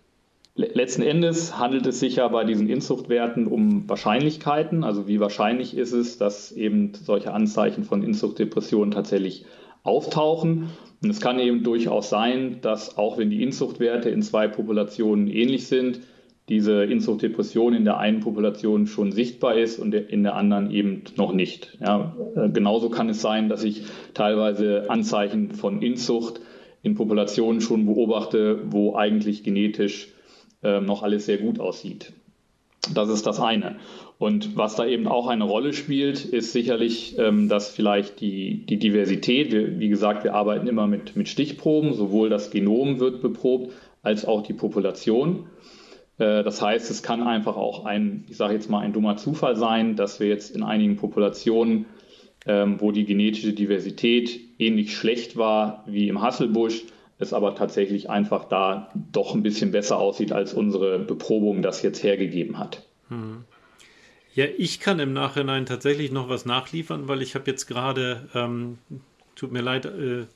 [0.56, 4.84] Letzten Endes handelt es sich ja bei diesen Inzuchtwerten um Wahrscheinlichkeiten.
[4.84, 9.44] Also wie wahrscheinlich ist es, dass eben solche Anzeichen von Inzuchtdepressionen tatsächlich
[9.84, 10.70] auftauchen.
[11.02, 15.66] Und es kann eben durchaus sein, dass auch wenn die Inzuchtwerte in zwei Populationen ähnlich
[15.66, 16.00] sind,
[16.50, 21.32] diese Inzuchtdepression in der einen Population schon sichtbar ist und in der anderen eben noch
[21.32, 21.78] nicht.
[21.80, 23.84] Ja, äh, genauso kann es sein, dass ich
[24.14, 26.40] teilweise Anzeichen von Inzucht
[26.82, 30.08] in Populationen schon beobachte, wo eigentlich genetisch
[30.62, 32.12] äh, noch alles sehr gut aussieht.
[32.94, 33.76] Das ist das eine.
[34.18, 38.78] Und was da eben auch eine Rolle spielt, ist sicherlich, ähm, dass vielleicht die, die
[38.78, 43.72] Diversität, wir, wie gesagt, wir arbeiten immer mit, mit Stichproben, sowohl das Genom wird beprobt,
[44.02, 45.46] als auch die Population.
[46.18, 49.56] Äh, das heißt, es kann einfach auch ein, ich sage jetzt mal, ein dummer Zufall
[49.56, 51.86] sein, dass wir jetzt in einigen Populationen,
[52.46, 56.84] ähm, wo die genetische Diversität ähnlich schlecht war wie im Hasselbusch,
[57.20, 62.02] es aber tatsächlich einfach da doch ein bisschen besser aussieht, als unsere Beprobung das jetzt
[62.02, 62.86] hergegeben hat.
[63.08, 63.44] Hm.
[64.34, 68.78] Ja, ich kann im Nachhinein tatsächlich noch was nachliefern, weil ich habe jetzt gerade, ähm,
[69.34, 70.26] tut mir leid, äh,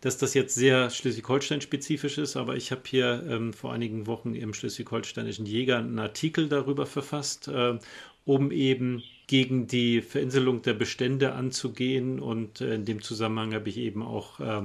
[0.00, 4.54] dass das jetzt sehr Schleswig-Holstein-spezifisch ist, aber ich habe hier ähm, vor einigen Wochen im
[4.54, 7.78] Schleswig-Holsteinischen Jäger einen Artikel darüber verfasst, äh,
[8.24, 12.20] um eben gegen die Verinselung der Bestände anzugehen.
[12.20, 14.62] Und äh, in dem Zusammenhang habe ich eben auch äh,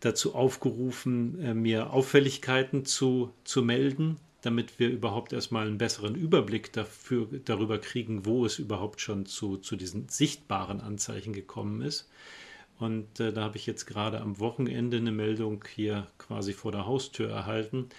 [0.00, 6.72] dazu aufgerufen, äh, mir Auffälligkeiten zu, zu melden damit wir überhaupt erstmal einen besseren Überblick
[6.72, 12.08] dafür, darüber kriegen, wo es überhaupt schon zu, zu diesen sichtbaren Anzeichen gekommen ist.
[12.78, 16.86] Und äh, da habe ich jetzt gerade am Wochenende eine Meldung hier quasi vor der
[16.86, 17.90] Haustür erhalten,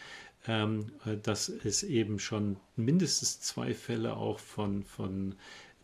[0.47, 5.35] ähm, äh, dass es eben schon mindestens zwei Fälle auch von, von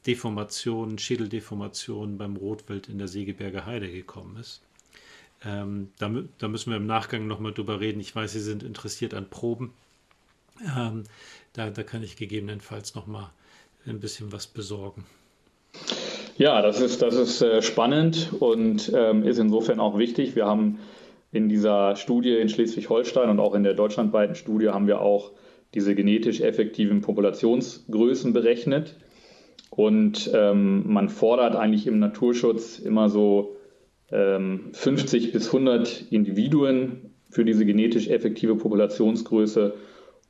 [0.07, 4.63] Deformationen, Schädeldeformationen beim Rotwild in der Segeberger Heide gekommen ist.
[5.47, 7.99] Ähm, da, da, müssen wir im Nachgang nochmal drüber reden.
[7.99, 9.71] Ich weiß, Sie sind interessiert an Proben.
[10.77, 11.03] Ähm,
[11.53, 13.31] da, da kann ich gegebenenfalls noch mal
[13.85, 15.05] ein bisschen was besorgen.
[16.37, 20.35] Ja, das ist, das ist äh, spannend und ähm, ist insofern auch wichtig.
[20.35, 20.79] Wir haben
[21.31, 25.31] in dieser Studie in Schleswig-Holstein und auch in der deutschlandweiten Studie haben wir auch
[25.73, 28.95] diese genetisch effektiven Populationsgrößen berechnet.
[29.69, 33.56] Und ähm, man fordert eigentlich im Naturschutz immer so
[34.09, 39.73] 50 bis 100 Individuen für diese genetisch effektive Populationsgröße,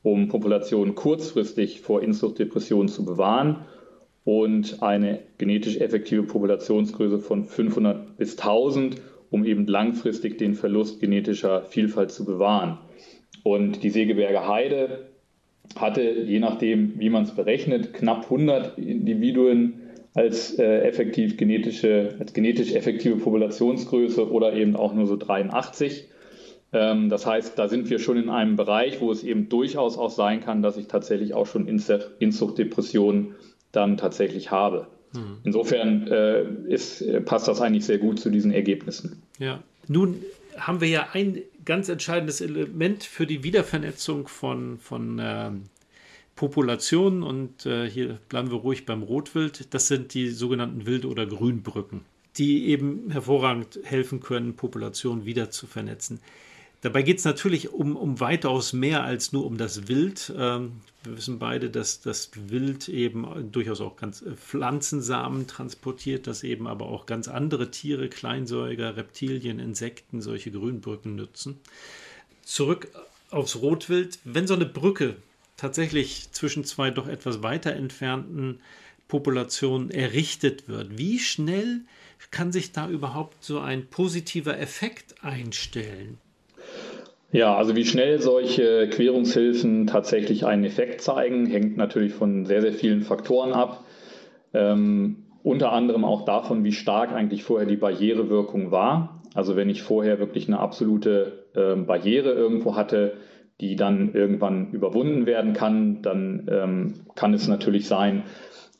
[0.02, 3.66] um Populationen kurzfristig vor Inzuchtdepressionen zu bewahren
[4.24, 11.64] und eine genetisch effektive Populationsgröße von 500 bis 1000, um eben langfristig den Verlust genetischer
[11.64, 12.78] Vielfalt zu bewahren.
[13.44, 15.08] Und die Segeberger Heide
[15.76, 19.77] hatte, je nachdem, wie man es berechnet, knapp 100 Individuen
[20.18, 26.08] als äh, effektiv genetische, als genetisch effektive Populationsgröße oder eben auch nur so 83.
[26.72, 30.10] Ähm, das heißt, da sind wir schon in einem Bereich, wo es eben durchaus auch
[30.10, 33.36] sein kann, dass ich tatsächlich auch schon Inzuchtdepressionen
[33.70, 34.88] dann tatsächlich habe.
[35.14, 35.38] Mhm.
[35.44, 39.22] Insofern äh, ist, passt das eigentlich sehr gut zu diesen Ergebnissen.
[39.38, 40.16] Ja, nun
[40.56, 45.62] haben wir ja ein ganz entscheidendes Element für die Wiedervernetzung von, von ähm,
[46.38, 49.74] Populationen und äh, hier bleiben wir ruhig beim Rotwild.
[49.74, 52.02] Das sind die sogenannten Wild- oder Grünbrücken,
[52.36, 56.20] die eben hervorragend helfen können, Populationen wieder zu vernetzen.
[56.80, 60.32] Dabei geht es natürlich um, um weitaus mehr als nur um das Wild.
[60.38, 66.44] Ähm, wir wissen beide, dass das Wild eben durchaus auch ganz äh, Pflanzensamen transportiert, dass
[66.44, 71.58] eben aber auch ganz andere Tiere, Kleinsäuger, Reptilien, Insekten solche Grünbrücken nutzen.
[72.44, 72.92] Zurück
[73.30, 74.20] aufs Rotwild.
[74.22, 75.16] Wenn so eine Brücke
[75.58, 78.60] tatsächlich zwischen zwei doch etwas weiter entfernten
[79.08, 81.80] Populationen errichtet wird, wie schnell
[82.30, 86.18] kann sich da überhaupt so ein positiver Effekt einstellen?
[87.30, 92.72] Ja, also wie schnell solche Querungshilfen tatsächlich einen Effekt zeigen, hängt natürlich von sehr, sehr
[92.72, 93.84] vielen Faktoren ab.
[94.54, 99.22] Ähm, unter anderem auch davon, wie stark eigentlich vorher die Barrierewirkung war.
[99.34, 103.18] Also wenn ich vorher wirklich eine absolute äh, Barriere irgendwo hatte,
[103.60, 108.22] die dann irgendwann überwunden werden kann, dann ähm, kann es natürlich sein,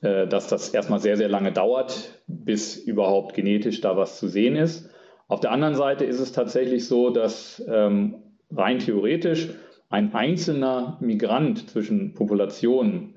[0.03, 4.57] äh, dass das erstmal sehr, sehr lange dauert, bis überhaupt genetisch da was zu sehen
[4.57, 4.89] ist.
[5.27, 9.51] Auf der anderen Seite ist es tatsächlich so, dass ähm, rein theoretisch
[9.91, 13.15] ein einzelner Migrant zwischen Populationen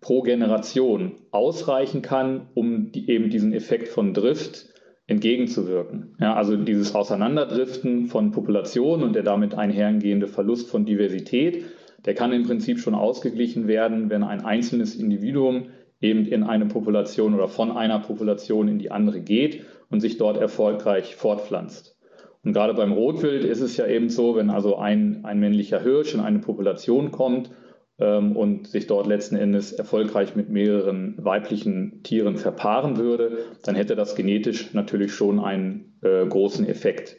[0.00, 4.66] pro Generation ausreichen kann, um die, eben diesen Effekt von Drift
[5.08, 6.14] entgegenzuwirken.
[6.20, 11.64] Ja, also dieses Auseinanderdriften von Populationen und der damit einhergehende Verlust von Diversität,
[12.04, 17.34] der kann im Prinzip schon ausgeglichen werden, wenn ein einzelnes Individuum eben in eine Population
[17.34, 21.96] oder von einer Population in die andere geht und sich dort erfolgreich fortpflanzt.
[22.44, 26.14] Und gerade beim Rotwild ist es ja eben so, wenn also ein, ein männlicher Hirsch
[26.14, 27.50] in eine Population kommt
[27.98, 34.14] und sich dort letzten Endes erfolgreich mit mehreren weiblichen Tieren verpaaren würde, dann hätte das
[34.14, 37.16] genetisch natürlich schon einen äh, großen Effekt.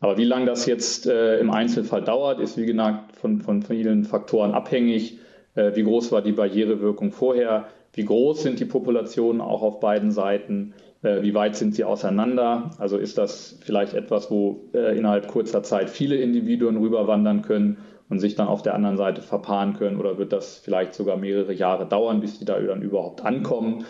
[0.00, 4.04] Aber wie lange das jetzt äh, im Einzelfall dauert, ist wie gesagt von, von vielen
[4.04, 5.18] Faktoren abhängig.
[5.54, 7.66] Äh, wie groß war die Barrierewirkung vorher?
[7.92, 10.74] Wie groß sind die Populationen auch auf beiden Seiten?
[11.02, 12.70] Äh, wie weit sind sie auseinander?
[12.78, 17.78] Also ist das vielleicht etwas, wo äh, innerhalb kurzer Zeit viele Individuen rüberwandern können
[18.10, 19.98] und sich dann auf der anderen Seite verpaaren können?
[19.98, 23.86] Oder wird das vielleicht sogar mehrere Jahre dauern, bis die da dann überhaupt ankommen?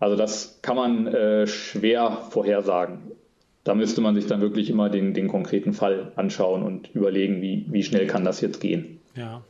[0.00, 3.12] Also das kann man äh, schwer vorhersagen.
[3.64, 7.66] Da müsste man sich dann wirklich immer den, den konkreten Fall anschauen und überlegen, wie,
[7.68, 9.00] wie schnell kann das jetzt gehen.
[9.16, 9.42] Ja,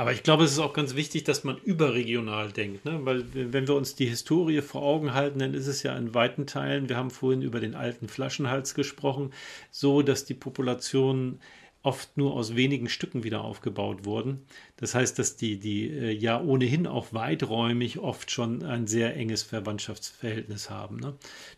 [0.00, 3.00] aber ich glaube, es ist auch ganz wichtig, dass man überregional denkt, ne?
[3.02, 6.46] weil wenn wir uns die Historie vor Augen halten, dann ist es ja in weiten
[6.46, 9.34] Teilen, wir haben vorhin über den alten Flaschenhals gesprochen,
[9.70, 11.38] so, dass die Populationen
[11.82, 14.42] oft nur aus wenigen Stücken wieder aufgebaut wurden.
[14.76, 19.42] Das heißt, dass die, die äh, ja ohnehin auch weiträumig oft schon ein sehr enges
[19.42, 20.96] Verwandtschaftsverhältnis haben.
[20.96, 21.14] Ne?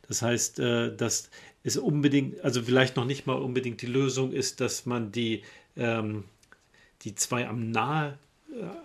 [0.07, 1.31] Das heißt, äh, dass
[1.65, 5.43] es unbedingt, also vielleicht noch nicht mal unbedingt die Lösung ist, dass man die,
[5.77, 6.25] ähm,
[7.03, 8.19] die zwei am nahe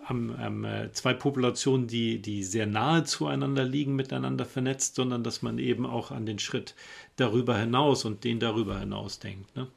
[0.06, 5.60] am, äh, zwei Populationen, die, die sehr nahe zueinander liegen, miteinander vernetzt, sondern dass man
[5.60, 6.76] eben auch an den Schritt
[7.18, 9.56] darüber hinaus und den darüber hinaus denkt.
[9.56, 9.68] Ne?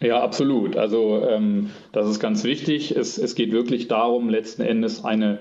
[0.00, 0.76] Ja, absolut.
[0.76, 2.96] Also ähm, das ist ganz wichtig.
[2.96, 5.38] Es, es geht wirklich darum, letzten Endes eine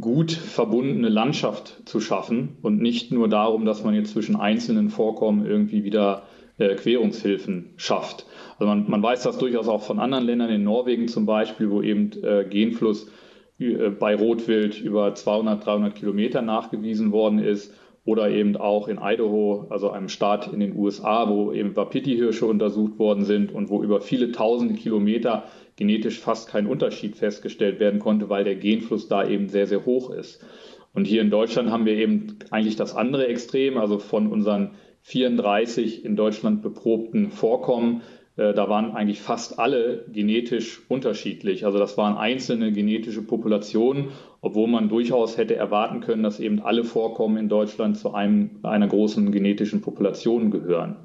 [0.00, 5.44] gut verbundene Landschaft zu schaffen und nicht nur darum, dass man jetzt zwischen einzelnen Vorkommen
[5.44, 6.22] irgendwie wieder
[6.58, 8.26] äh, Querungshilfen schafft.
[8.58, 11.82] Also man, man, weiß das durchaus auch von anderen Ländern, in Norwegen zum Beispiel, wo
[11.82, 13.10] eben äh, Genfluss
[13.58, 17.74] äh, bei Rotwild über 200, 300 Kilometer nachgewiesen worden ist.
[18.10, 22.98] Oder eben auch in Idaho, also einem Staat in den USA, wo eben Wapiti-Hirsche untersucht
[22.98, 25.44] worden sind und wo über viele tausende Kilometer
[25.76, 30.10] genetisch fast kein Unterschied festgestellt werden konnte, weil der Genfluss da eben sehr, sehr hoch
[30.10, 30.44] ist.
[30.92, 36.04] Und hier in Deutschland haben wir eben eigentlich das andere Extrem, also von unseren 34
[36.04, 38.02] in Deutschland beprobten Vorkommen
[38.40, 41.66] äh, da waren eigentlich fast alle genetisch unterschiedlich.
[41.66, 44.08] Also das waren einzelne genetische Populationen,
[44.42, 48.88] obwohl man durchaus hätte erwarten können, dass eben alle Vorkommen in Deutschland zu einem, einer
[48.88, 50.96] großen genetischen Population gehören.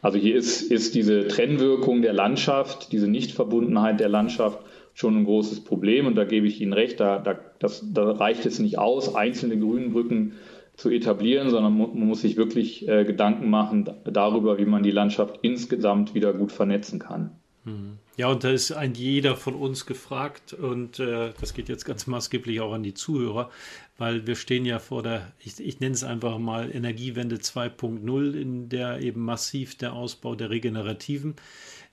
[0.00, 4.58] Also hier ist, ist diese Trennwirkung der Landschaft, diese Nichtverbundenheit der Landschaft
[4.94, 6.06] schon ein großes Problem.
[6.06, 9.58] Und da gebe ich Ihnen recht, da, da, das, da reicht es nicht aus, einzelne
[9.58, 10.32] Grünbrücken
[10.76, 15.38] zu etablieren, sondern man muss sich wirklich äh, Gedanken machen darüber, wie man die Landschaft
[15.42, 17.30] insgesamt wieder gut vernetzen kann.
[17.64, 17.98] Mhm.
[18.16, 22.06] Ja, und da ist ein jeder von uns gefragt und äh, das geht jetzt ganz
[22.06, 23.50] maßgeblich auch an die Zuhörer,
[23.96, 28.68] weil wir stehen ja vor der, ich, ich nenne es einfach mal Energiewende 2.0, in
[28.68, 31.36] der eben massiv der Ausbau der regenerativen,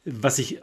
[0.03, 0.59] was ich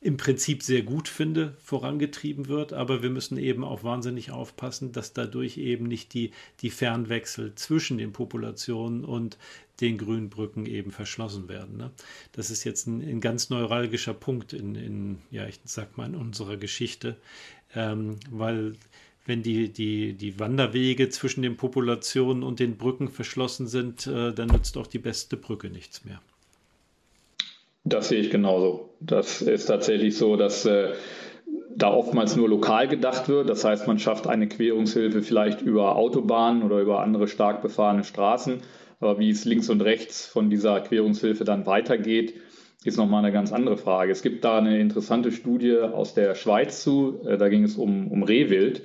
[0.00, 5.12] im Prinzip sehr gut finde, vorangetrieben wird, aber wir müssen eben auch wahnsinnig aufpassen, dass
[5.12, 6.30] dadurch eben nicht die,
[6.60, 9.38] die Fernwechsel zwischen den Populationen und
[9.80, 11.76] den Grünbrücken eben verschlossen werden.
[11.76, 11.90] Ne?
[12.32, 16.14] Das ist jetzt ein, ein, ganz neuralgischer Punkt in, in, ja, ich sag mal, in
[16.14, 17.16] unserer Geschichte,
[17.74, 18.74] ähm, weil
[19.26, 24.48] wenn die, die, die Wanderwege zwischen den Populationen und den Brücken verschlossen sind, äh, dann
[24.48, 26.20] nützt auch die beste Brücke nichts mehr.
[27.84, 28.90] Das sehe ich genauso.
[29.00, 30.94] Das ist tatsächlich so, dass äh,
[31.76, 33.48] da oftmals nur lokal gedacht wird.
[33.48, 38.62] Das heißt, man schafft eine Querungshilfe vielleicht über Autobahnen oder über andere stark befahrene Straßen.
[39.00, 42.34] Aber wie es links und rechts von dieser Querungshilfe dann weitergeht,
[42.84, 44.12] ist nochmal eine ganz andere Frage.
[44.12, 47.20] Es gibt da eine interessante Studie aus der Schweiz zu.
[47.26, 48.82] Äh, da ging es um, um Rehwild.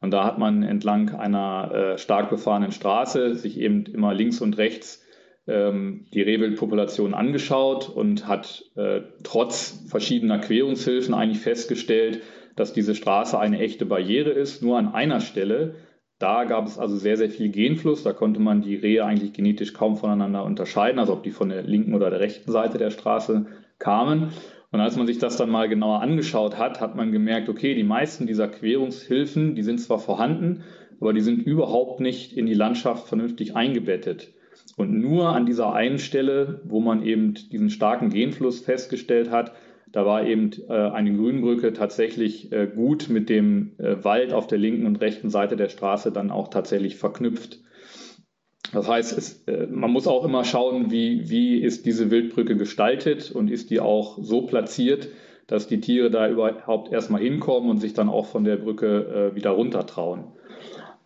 [0.00, 4.58] Und da hat man entlang einer äh, stark befahrenen Straße sich eben immer links und
[4.58, 5.02] rechts
[5.46, 12.20] ähm, die Rehwildpopulation angeschaut und hat äh, trotz verschiedener Querungshilfen eigentlich festgestellt,
[12.56, 14.62] dass diese Straße eine echte Barriere ist.
[14.62, 15.76] Nur an einer Stelle,
[16.18, 18.02] da gab es also sehr, sehr viel Genfluss.
[18.02, 21.62] Da konnte man die Rehe eigentlich genetisch kaum voneinander unterscheiden, also ob die von der
[21.62, 23.46] linken oder der rechten Seite der Straße
[23.78, 24.30] kamen.
[24.72, 27.84] Und als man sich das dann mal genauer angeschaut hat, hat man gemerkt, okay, die
[27.84, 30.64] meisten dieser Querungshilfen, die sind zwar vorhanden,
[31.00, 34.32] aber die sind überhaupt nicht in die Landschaft vernünftig eingebettet.
[34.76, 39.52] Und nur an dieser einen Stelle, wo man eben diesen starken Genfluss festgestellt hat,
[39.96, 44.58] da war eben äh, eine Grünbrücke tatsächlich äh, gut mit dem äh, Wald auf der
[44.58, 47.60] linken und rechten Seite der Straße dann auch tatsächlich verknüpft.
[48.74, 53.50] Das heißt, es, man muss auch immer schauen, wie, wie ist diese Wildbrücke gestaltet und
[53.50, 55.08] ist die auch so platziert,
[55.46, 59.34] dass die Tiere da überhaupt erstmal hinkommen und sich dann auch von der Brücke äh,
[59.34, 60.24] wieder runtertrauen.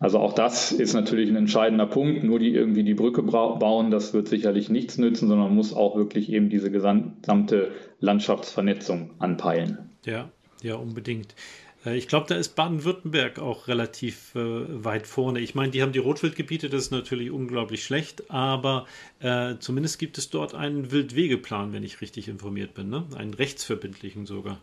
[0.01, 2.25] Also auch das ist natürlich ein entscheidender Punkt.
[2.25, 5.95] Nur die irgendwie die Brücke bauen, das wird sicherlich nichts nützen, sondern man muss auch
[5.95, 7.71] wirklich eben diese gesamte
[8.01, 9.91] Landschaftsvernetzung anpeilen.
[10.07, 10.31] Ja,
[10.63, 11.35] ja, unbedingt.
[11.85, 15.41] Äh, ich glaube, da ist Baden-Württemberg auch relativ äh, weit vorne.
[15.41, 18.87] Ich meine, die haben die Rotwildgebiete, das ist natürlich unglaublich schlecht, aber
[19.21, 23.07] äh, zumindest gibt es dort einen Wildwegeplan, wenn ich richtig informiert bin, ne?
[23.17, 24.61] einen rechtsverbindlichen sogar.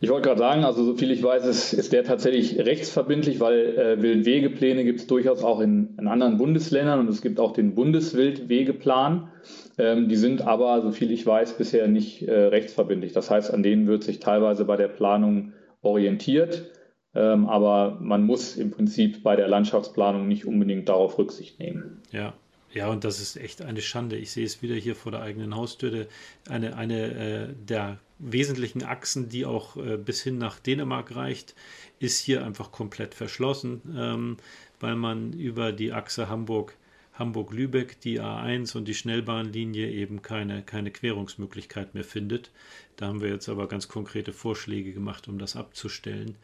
[0.00, 4.00] Ich wollte gerade sagen, also soviel ich weiß, ist, ist der tatsächlich rechtsverbindlich, weil äh,
[4.02, 9.28] Wildwegepläne gibt es durchaus auch in, in, anderen Bundesländern und es gibt auch den Bundeswildwegeplan.
[9.76, 13.12] Ähm, die sind aber, soviel ich weiß, bisher nicht äh, rechtsverbindlich.
[13.12, 16.70] Das heißt, an denen wird sich teilweise bei der Planung orientiert.
[17.14, 22.02] Ähm, aber man muss im Prinzip bei der Landschaftsplanung nicht unbedingt darauf Rücksicht nehmen.
[22.12, 22.34] Ja,
[22.72, 24.16] ja, und das ist echt eine Schande.
[24.16, 26.06] Ich sehe es wieder hier vor der eigenen Haustür.
[26.48, 31.54] Eine, eine äh, der wesentlichen Achsen, die auch äh, bis hin nach Dänemark reicht,
[31.98, 34.36] ist hier einfach komplett verschlossen, ähm,
[34.80, 36.76] weil man über die Achse Hamburg,
[37.14, 42.50] Hamburg-Lübeck, die A1 und die Schnellbahnlinie eben keine, keine Querungsmöglichkeit mehr findet.
[42.96, 46.36] Da haben wir jetzt aber ganz konkrete Vorschläge gemacht, um das abzustellen.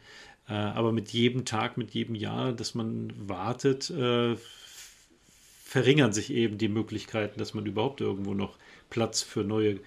[0.47, 4.35] Äh, aber mit jedem Tag, mit jedem Jahr, dass man wartet, äh,
[5.63, 8.57] verringern sich eben die Möglichkeiten, dass man überhaupt irgendwo noch
[8.89, 9.79] Platz für neue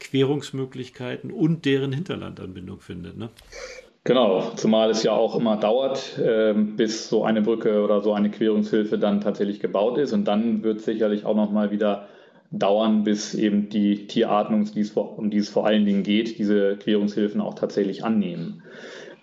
[0.00, 3.16] Querungsmöglichkeiten und deren Hinterlandanbindung findet.
[3.16, 3.28] Ne?
[4.04, 8.30] Genau, zumal es ja auch immer dauert, äh, bis so eine Brücke oder so eine
[8.30, 10.12] Querungshilfe dann tatsächlich gebaut ist.
[10.12, 12.08] Und dann wird sicherlich auch noch mal wieder
[12.50, 17.54] dauern, bis eben die Tierarten, um die es vor allen Dingen geht, diese Querungshilfen auch
[17.54, 18.62] tatsächlich annehmen.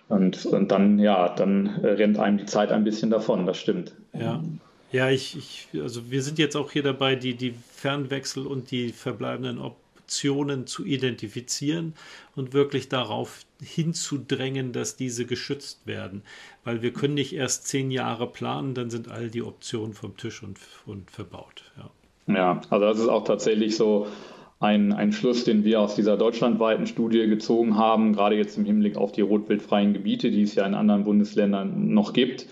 [0.08, 3.92] Und, und dann, ja, dann rennt einem die Zeit ein bisschen davon, das stimmt.
[4.12, 4.40] Ja.
[4.92, 8.90] Ja, ich, ich, also wir sind jetzt auch hier dabei, die, die Fernwechsel und die
[8.90, 9.58] verbleibenden
[10.06, 11.94] Optionen zu identifizieren
[12.36, 16.22] und wirklich darauf hinzudrängen, dass diese geschützt werden.
[16.62, 20.44] Weil wir können nicht erst zehn Jahre planen, dann sind all die Optionen vom Tisch
[20.44, 21.64] und, und verbaut.
[21.76, 22.34] Ja.
[22.34, 24.06] ja, also das ist auch tatsächlich so
[24.60, 28.96] ein, ein Schluss, den wir aus dieser deutschlandweiten Studie gezogen haben, gerade jetzt im Hinblick
[28.96, 32.46] auf die rotwildfreien Gebiete, die es ja in anderen Bundesländern noch gibt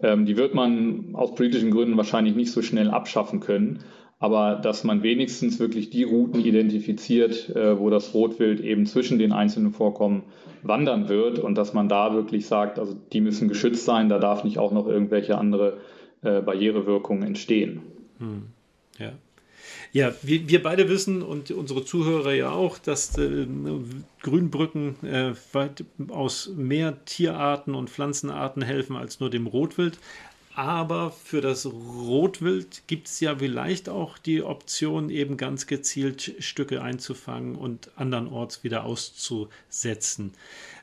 [0.00, 3.80] Ähm, die wird man aus politischen Gründen wahrscheinlich nicht so schnell abschaffen können.
[4.20, 9.32] Aber dass man wenigstens wirklich die Routen identifiziert, äh, wo das Rotwild eben zwischen den
[9.32, 10.24] einzelnen Vorkommen
[10.62, 14.42] wandern wird und dass man da wirklich sagt, also die müssen geschützt sein, da darf
[14.42, 15.78] nicht auch noch irgendwelche andere
[16.22, 17.82] äh, Barrierewirkungen entstehen.
[18.18, 18.46] Hm.
[18.98, 19.12] Ja.
[19.92, 23.46] Ja, wir, wir beide wissen und unsere Zuhörer ja auch, dass äh,
[24.22, 25.32] Grünbrücken äh,
[26.08, 29.98] aus mehr Tierarten und Pflanzenarten helfen als nur dem Rotwild.
[30.58, 36.82] Aber für das Rotwild gibt es ja vielleicht auch die Option, eben ganz gezielt Stücke
[36.82, 40.32] einzufangen und andernorts wieder auszusetzen.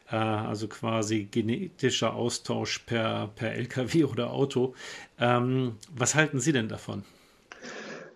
[0.09, 4.75] Äh, also quasi genetischer Austausch per, per LKW oder Auto.
[5.19, 7.03] Ähm, was halten Sie denn davon?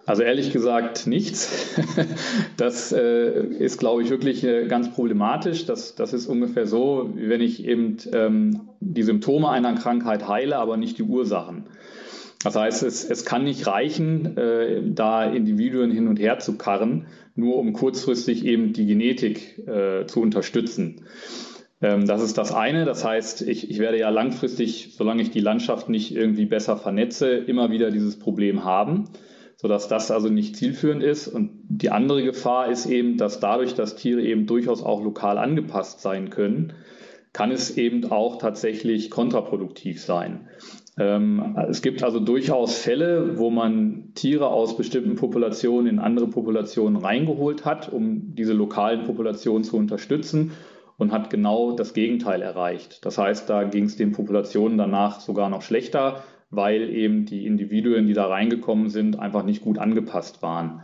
[0.09, 1.75] Also ehrlich gesagt nichts.
[2.57, 5.65] Das äh, ist, glaube ich, wirklich äh, ganz problematisch.
[5.65, 10.57] Das, das ist ungefähr so, wie wenn ich eben ähm, die Symptome einer Krankheit heile,
[10.57, 11.65] aber nicht die Ursachen.
[12.43, 17.05] Das heißt, es, es kann nicht reichen, äh, da Individuen hin und her zu karren,
[17.35, 21.01] nur um kurzfristig eben die Genetik äh, zu unterstützen.
[21.81, 22.83] Ähm, das ist das eine.
[22.83, 27.29] Das heißt, ich, ich werde ja langfristig, solange ich die Landschaft nicht irgendwie besser vernetze,
[27.29, 29.07] immer wieder dieses Problem haben
[29.61, 31.27] sodass das also nicht zielführend ist.
[31.27, 35.99] Und die andere Gefahr ist eben, dass dadurch, dass Tiere eben durchaus auch lokal angepasst
[35.99, 36.71] sein können,
[37.33, 40.47] kann es eben auch tatsächlich kontraproduktiv sein.
[40.97, 46.95] Ähm, es gibt also durchaus Fälle, wo man Tiere aus bestimmten Populationen in andere Populationen
[46.95, 50.53] reingeholt hat, um diese lokalen Populationen zu unterstützen
[50.97, 53.05] und hat genau das Gegenteil erreicht.
[53.05, 58.07] Das heißt, da ging es den Populationen danach sogar noch schlechter, weil eben die Individuen,
[58.07, 60.81] die da reingekommen sind, einfach nicht gut angepasst waren.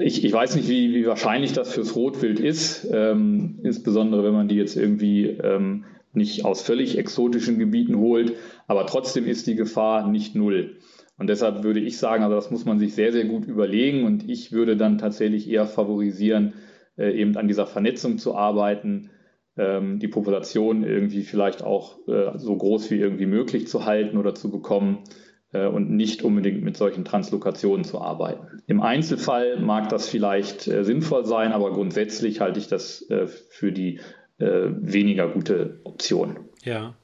[0.00, 4.48] Ich, ich weiß nicht, wie, wie, wahrscheinlich das fürs Rotwild ist, ähm, insbesondere wenn man
[4.48, 8.32] die jetzt irgendwie ähm, nicht aus völlig exotischen Gebieten holt,
[8.66, 10.78] aber trotzdem ist die Gefahr nicht null.
[11.18, 14.28] Und deshalb würde ich sagen, also das muss man sich sehr, sehr gut überlegen und
[14.28, 16.54] ich würde dann tatsächlich eher favorisieren,
[16.96, 19.10] äh, eben an dieser Vernetzung zu arbeiten,
[19.58, 24.34] ähm, die Population irgendwie vielleicht auch äh, so groß wie irgendwie möglich zu halten oder
[24.34, 25.04] zu bekommen
[25.52, 28.62] äh, und nicht unbedingt mit solchen Translokationen zu arbeiten.
[28.66, 33.72] Im Einzelfall mag das vielleicht äh, sinnvoll sein, aber grundsätzlich halte ich das äh, für
[33.72, 34.00] die
[34.38, 36.38] äh, weniger gute Option.
[36.62, 36.94] Ja.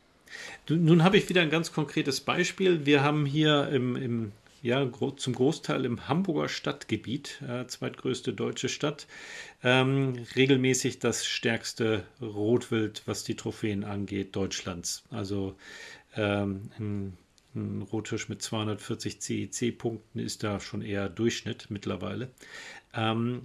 [0.68, 2.86] Nun habe ich wieder ein ganz konkretes Beispiel.
[2.86, 4.32] Wir haben hier im, im
[4.64, 9.06] ja, zum Großteil im Hamburger Stadtgebiet, äh, zweitgrößte deutsche Stadt,
[9.62, 15.04] ähm, regelmäßig das stärkste Rotwild, was die Trophäen angeht, Deutschlands.
[15.10, 15.54] Also
[16.16, 17.18] ähm, ein,
[17.54, 22.30] ein Rottisch mit 240 CEC-Punkten ist da schon eher Durchschnitt mittlerweile.
[22.94, 23.42] Ähm,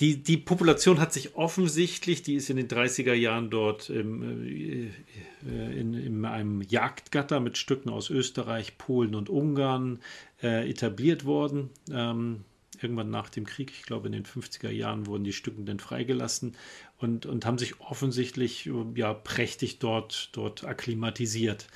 [0.00, 5.78] die, die Population hat sich offensichtlich, die ist in den 30er Jahren dort im, äh,
[5.78, 10.00] in, in einem Jagdgatter mit Stücken aus Österreich, Polen und Ungarn
[10.42, 11.68] äh, etabliert worden.
[11.92, 12.44] Ähm,
[12.80, 16.56] irgendwann nach dem Krieg, ich glaube in den 50er Jahren, wurden die Stücken dann freigelassen
[16.96, 21.66] und, und haben sich offensichtlich ja, prächtig dort, dort akklimatisiert.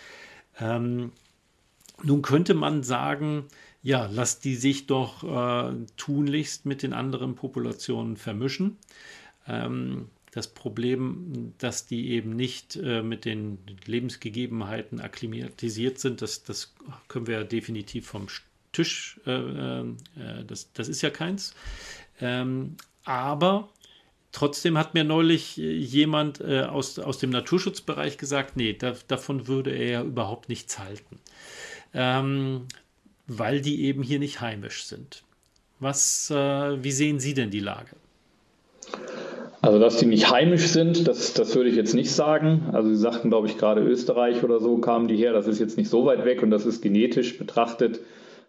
[0.58, 1.12] Ähm,
[2.02, 3.44] nun könnte man sagen,
[3.84, 8.78] ja, lass die sich doch äh, tunlichst mit den anderen Populationen vermischen.
[9.46, 16.74] Ähm, das Problem, dass die eben nicht äh, mit den Lebensgegebenheiten akklimatisiert sind, das, das
[17.08, 18.26] können wir definitiv vom
[18.72, 19.94] Tisch, äh, äh,
[20.46, 21.54] das, das ist ja keins.
[22.20, 23.68] Ähm, aber
[24.32, 29.70] Trotzdem hat mir neulich jemand äh, aus, aus dem Naturschutzbereich gesagt, nee, da, davon würde
[29.70, 31.20] er ja überhaupt nichts halten.
[31.94, 32.66] Ähm,
[33.26, 35.22] weil die eben hier nicht heimisch sind.
[35.80, 37.96] Was, äh, wie sehen Sie denn die Lage?
[39.60, 42.70] Also, dass die nicht heimisch sind, das, das würde ich jetzt nicht sagen.
[42.72, 45.32] Also, Sie sagten, glaube ich, gerade Österreich oder so kamen die her.
[45.32, 48.00] Das ist jetzt nicht so weit weg und das ist genetisch betrachtet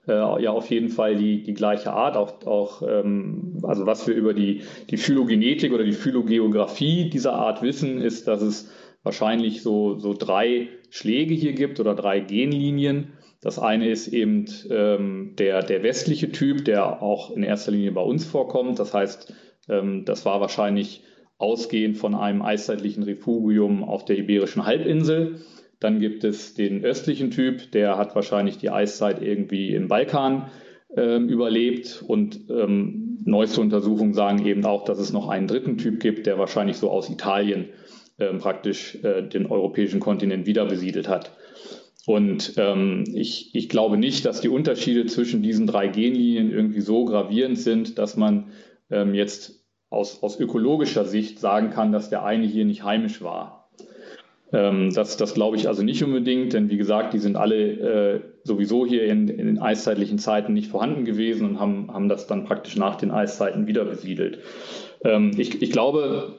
[0.07, 2.17] äh, ja auf jeden Fall die, die gleiche Art.
[2.17, 7.61] Auch, auch ähm, also, was wir über die, die Phylogenetik oder die Phylogeografie dieser Art
[7.61, 8.69] wissen, ist, dass es
[9.03, 13.13] wahrscheinlich so, so drei Schläge hier gibt oder drei Genlinien.
[13.45, 18.01] Das eine ist eben ähm, der, der westliche Typ, der auch in erster Linie bei
[18.01, 18.79] uns vorkommt.
[18.79, 19.31] Das heißt,
[19.69, 21.03] ähm, das war wahrscheinlich
[21.37, 25.41] ausgehend von einem eiszeitlichen Refugium auf der Iberischen Halbinsel.
[25.79, 30.49] Dann gibt es den östlichen Typ, der hat wahrscheinlich die Eiszeit irgendwie im Balkan
[30.97, 32.03] äh, überlebt.
[32.07, 36.39] Und ähm, neueste Untersuchungen sagen eben auch, dass es noch einen dritten Typ gibt, der
[36.39, 37.69] wahrscheinlich so aus Italien
[38.17, 41.37] äh, praktisch äh, den europäischen Kontinent wieder besiedelt hat.
[42.05, 47.05] Und ähm, ich, ich glaube nicht, dass die Unterschiede zwischen diesen drei Genlinien irgendwie so
[47.05, 48.51] gravierend sind, dass man
[48.91, 53.71] ähm, jetzt aus, aus ökologischer Sicht sagen kann, dass der eine hier nicht heimisch war.
[54.53, 58.21] Ähm, das, das glaube ich also nicht unbedingt, denn wie gesagt, die sind alle äh,
[58.43, 62.45] sowieso hier in, in, den eiszeitlichen Zeiten nicht vorhanden gewesen und haben, haben das dann
[62.45, 64.39] praktisch nach den Eiszeiten wieder besiedelt.
[65.03, 66.35] Ähm, ich, ich glaube,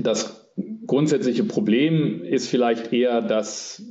[0.00, 0.50] das
[0.86, 3.82] grundsätzliche Problem ist vielleicht eher, dass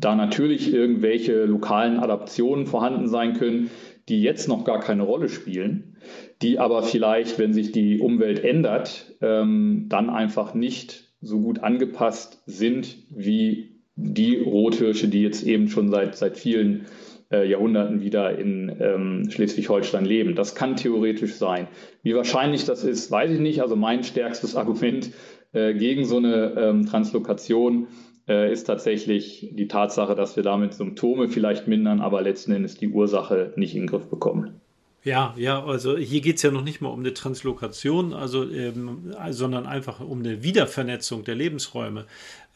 [0.00, 3.70] da natürlich irgendwelche lokalen Adaptionen vorhanden sein können,
[4.08, 5.96] die jetzt noch gar keine Rolle spielen,
[6.42, 12.42] die aber vielleicht, wenn sich die Umwelt ändert, ähm, dann einfach nicht so gut angepasst
[12.46, 16.86] sind wie die Rothirsche, die jetzt eben schon seit, seit vielen
[17.30, 20.34] äh, Jahrhunderten wieder in ähm, Schleswig-Holstein leben.
[20.34, 21.68] Das kann theoretisch sein.
[22.02, 23.60] Wie wahrscheinlich das ist, weiß ich nicht.
[23.60, 25.10] Also mein stärkstes Argument
[25.52, 27.88] äh, gegen so eine ähm, Translokation
[28.28, 32.88] äh, ist tatsächlich die Tatsache, dass wir damit Symptome vielleicht mindern, aber letzten Endes die
[32.88, 34.60] Ursache nicht in den Griff bekommen.
[35.02, 39.14] Ja, ja, also hier geht es ja noch nicht mal um eine Translokation, also, ähm,
[39.30, 42.04] sondern einfach um eine Wiedervernetzung der Lebensräume,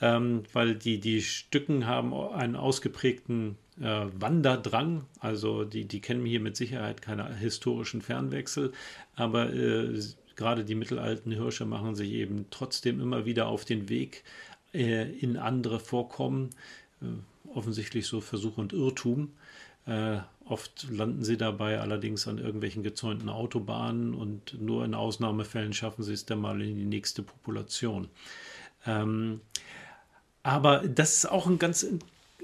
[0.03, 6.41] ähm, weil die, die Stücken haben einen ausgeprägten äh, Wanderdrang, also die, die kennen hier
[6.41, 8.73] mit Sicherheit keine historischen Fernwechsel,
[9.17, 9.99] aber äh,
[10.37, 14.23] gerade die mittelalten Hirsche machen sich eben trotzdem immer wieder auf den Weg
[14.75, 16.51] in andere Vorkommen,
[17.01, 17.07] äh,
[17.55, 19.33] offensichtlich so Versuch und Irrtum.
[19.87, 26.03] Äh, oft landen sie dabei allerdings an irgendwelchen gezäunten Autobahnen und nur in Ausnahmefällen schaffen
[26.03, 28.09] sie es dann mal in die nächste Population.
[28.87, 29.41] Ähm,
[30.43, 31.87] aber das ist auch ein ganz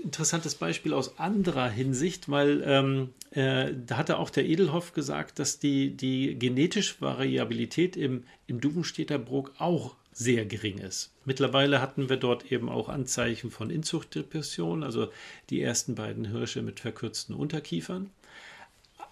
[0.03, 5.59] interessantes Beispiel aus anderer Hinsicht, weil ähm, äh, da hatte auch der Edelhoff gesagt, dass
[5.59, 11.13] die, die genetische Variabilität im, im Duvenstädter Bruck auch sehr gering ist.
[11.25, 15.09] Mittlerweile hatten wir dort eben auch Anzeichen von Inzuchtdepression, also
[15.51, 18.11] die ersten beiden Hirsche mit verkürzten Unterkiefern.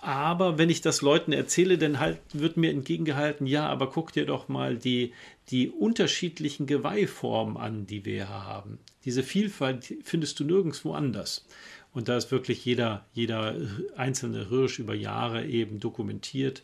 [0.01, 4.27] Aber wenn ich das Leuten erzähle, dann halt wird mir entgegengehalten, ja, aber guck dir
[4.27, 5.13] doch mal die,
[5.51, 8.79] die unterschiedlichen Geweihformen an, die wir hier haben.
[9.05, 11.47] Diese Vielfalt findest du nirgendwo anders.
[11.93, 13.57] Und da ist wirklich jeder, jeder
[13.97, 16.63] einzelne Hirsch über Jahre eben dokumentiert,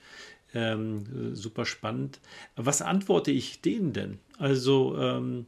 [0.54, 2.20] ähm, super spannend.
[2.56, 4.18] Was antworte ich denen denn?
[4.38, 5.46] Also ähm,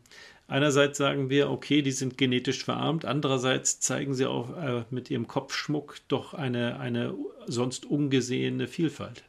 [0.49, 5.27] einerseits sagen wir, okay, die sind genetisch verarmt, andererseits zeigen sie auch äh, mit ihrem
[5.27, 7.15] Kopfschmuck doch eine, eine
[7.47, 9.25] sonst ungesehene Vielfalt.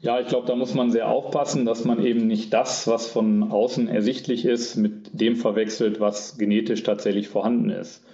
[0.00, 3.50] Ja, ich glaube, da muss man sehr aufpassen, dass man eben nicht das, was von
[3.50, 8.04] außen ersichtlich ist, mit dem verwechselt, was genetisch tatsächlich vorhanden ist.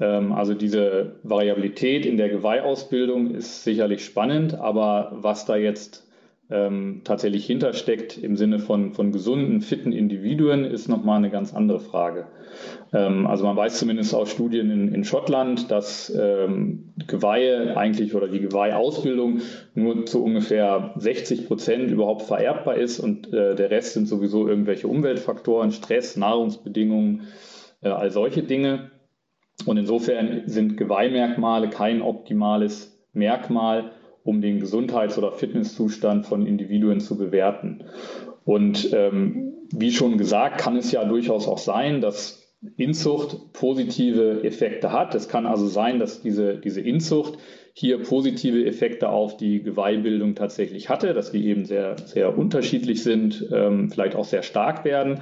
[0.00, 6.06] Ähm, also diese Variabilität in der Geweihausbildung ist sicherlich spannend, aber was da jetzt
[6.50, 11.80] ähm, tatsächlich hintersteckt im Sinne von, von gesunden, fitten Individuen, ist nochmal eine ganz andere
[11.80, 12.26] Frage.
[12.92, 16.10] Ähm, also man weiß zumindest aus Studien in, in Schottland, dass
[17.06, 19.40] Geweihe eigentlich oder die Geweihausbildung
[19.74, 24.88] nur zu ungefähr 60 Prozent überhaupt vererbbar ist und äh, der Rest sind sowieso irgendwelche
[24.88, 27.28] Umweltfaktoren, Stress, Nahrungsbedingungen,
[27.82, 28.90] äh, all solche Dinge.
[29.66, 33.92] Und insofern sind Geweihmerkmale kein optimales Merkmal,
[34.24, 37.84] um den Gesundheits- oder Fitnesszustand von Individuen zu bewerten.
[38.44, 44.92] Und ähm, wie schon gesagt, kann es ja durchaus auch sein, dass Inzucht positive Effekte
[44.92, 45.14] hat.
[45.14, 47.38] Es kann also sein, dass diese, diese Inzucht
[47.72, 53.48] hier positive Effekte auf die Geweihbildung tatsächlich hatte, dass die eben sehr, sehr unterschiedlich sind,
[53.52, 55.20] ähm, vielleicht auch sehr stark werden.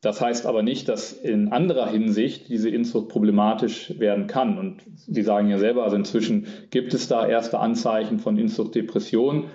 [0.00, 4.56] Das heißt aber nicht, dass in anderer Hinsicht diese Inzucht problematisch werden kann.
[4.56, 9.46] Und Sie sagen ja selber, also inzwischen gibt es da erste Anzeichen von Inzuchtdepression.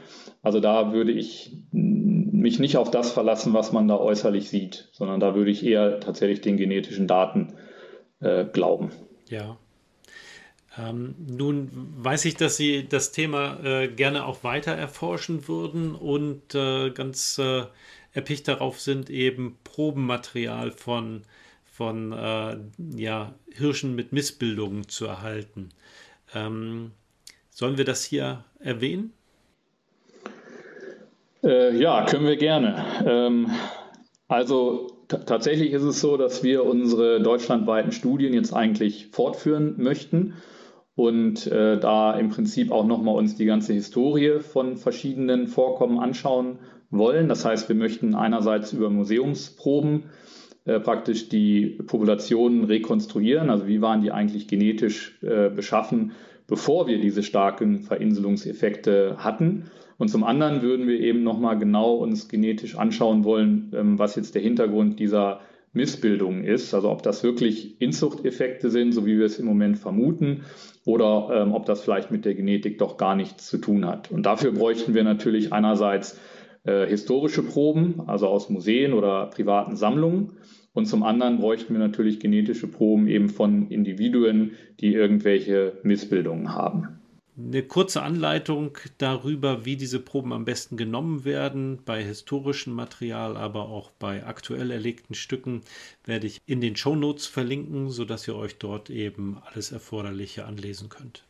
[0.41, 5.21] Also da würde ich mich nicht auf das verlassen, was man da äußerlich sieht, sondern
[5.21, 7.53] da würde ich eher tatsächlich den genetischen Daten
[8.19, 8.91] äh, glauben.
[9.29, 9.57] Ja.
[10.77, 16.53] Ähm, nun weiß ich, dass Sie das Thema äh, gerne auch weiter erforschen würden und
[16.55, 17.63] äh, ganz äh,
[18.13, 21.23] erpicht darauf sind, eben Probenmaterial von,
[21.65, 22.57] von äh,
[22.95, 25.69] ja, Hirschen mit Missbildungen zu erhalten.
[26.33, 26.91] Ähm,
[27.49, 29.13] sollen wir das hier erwähnen?
[31.43, 32.85] Äh, ja, können wir gerne.
[33.05, 33.51] Ähm,
[34.27, 40.35] also tatsächlich ist es so, dass wir unsere deutschlandweiten Studien jetzt eigentlich fortführen möchten
[40.95, 46.59] und äh, da im Prinzip auch nochmal uns die ganze Historie von verschiedenen Vorkommen anschauen
[46.97, 47.27] wollen.
[47.27, 50.05] Das heißt, wir möchten einerseits über Museumsproben
[50.65, 56.13] äh, praktisch die Populationen rekonstruieren, also wie waren die eigentlich genetisch äh, beschaffen,
[56.47, 59.65] bevor wir diese starken Verinselungseffekte hatten.
[59.97, 64.35] Und zum anderen würden wir eben nochmal genau uns genetisch anschauen wollen, ähm, was jetzt
[64.35, 65.41] der Hintergrund dieser
[65.73, 66.73] Missbildungen ist.
[66.73, 70.43] Also ob das wirklich Inzuchteffekte sind, so wie wir es im Moment vermuten,
[70.85, 74.11] oder ähm, ob das vielleicht mit der Genetik doch gar nichts zu tun hat.
[74.11, 76.19] Und dafür bräuchten wir natürlich einerseits
[76.63, 80.33] äh, historische Proben, also aus Museen oder privaten Sammlungen.
[80.73, 86.99] Und zum anderen bräuchten wir natürlich genetische Proben eben von Individuen, die irgendwelche Missbildungen haben.
[87.35, 93.69] Eine kurze Anleitung darüber, wie diese Proben am besten genommen werden, bei historischem Material, aber
[93.69, 95.61] auch bei aktuell erlegten Stücken,
[96.05, 100.89] werde ich in den Show Notes verlinken, sodass ihr euch dort eben alles Erforderliche anlesen
[100.89, 101.25] könnt.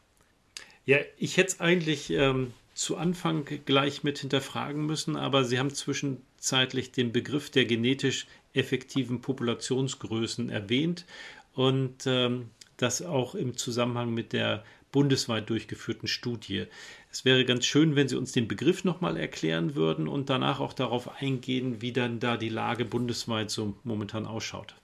[0.85, 5.73] Ja, ich hätte es eigentlich ähm, zu Anfang gleich mit hinterfragen müssen, aber Sie haben
[5.73, 11.05] zwischenzeitlich den Begriff der genetisch effektiven Populationsgrößen erwähnt
[11.53, 16.65] und ähm, das auch im Zusammenhang mit der bundesweit durchgeführten Studie.
[17.11, 20.73] Es wäre ganz schön, wenn Sie uns den Begriff nochmal erklären würden und danach auch
[20.73, 24.75] darauf eingehen, wie dann da die Lage bundesweit so momentan ausschaut.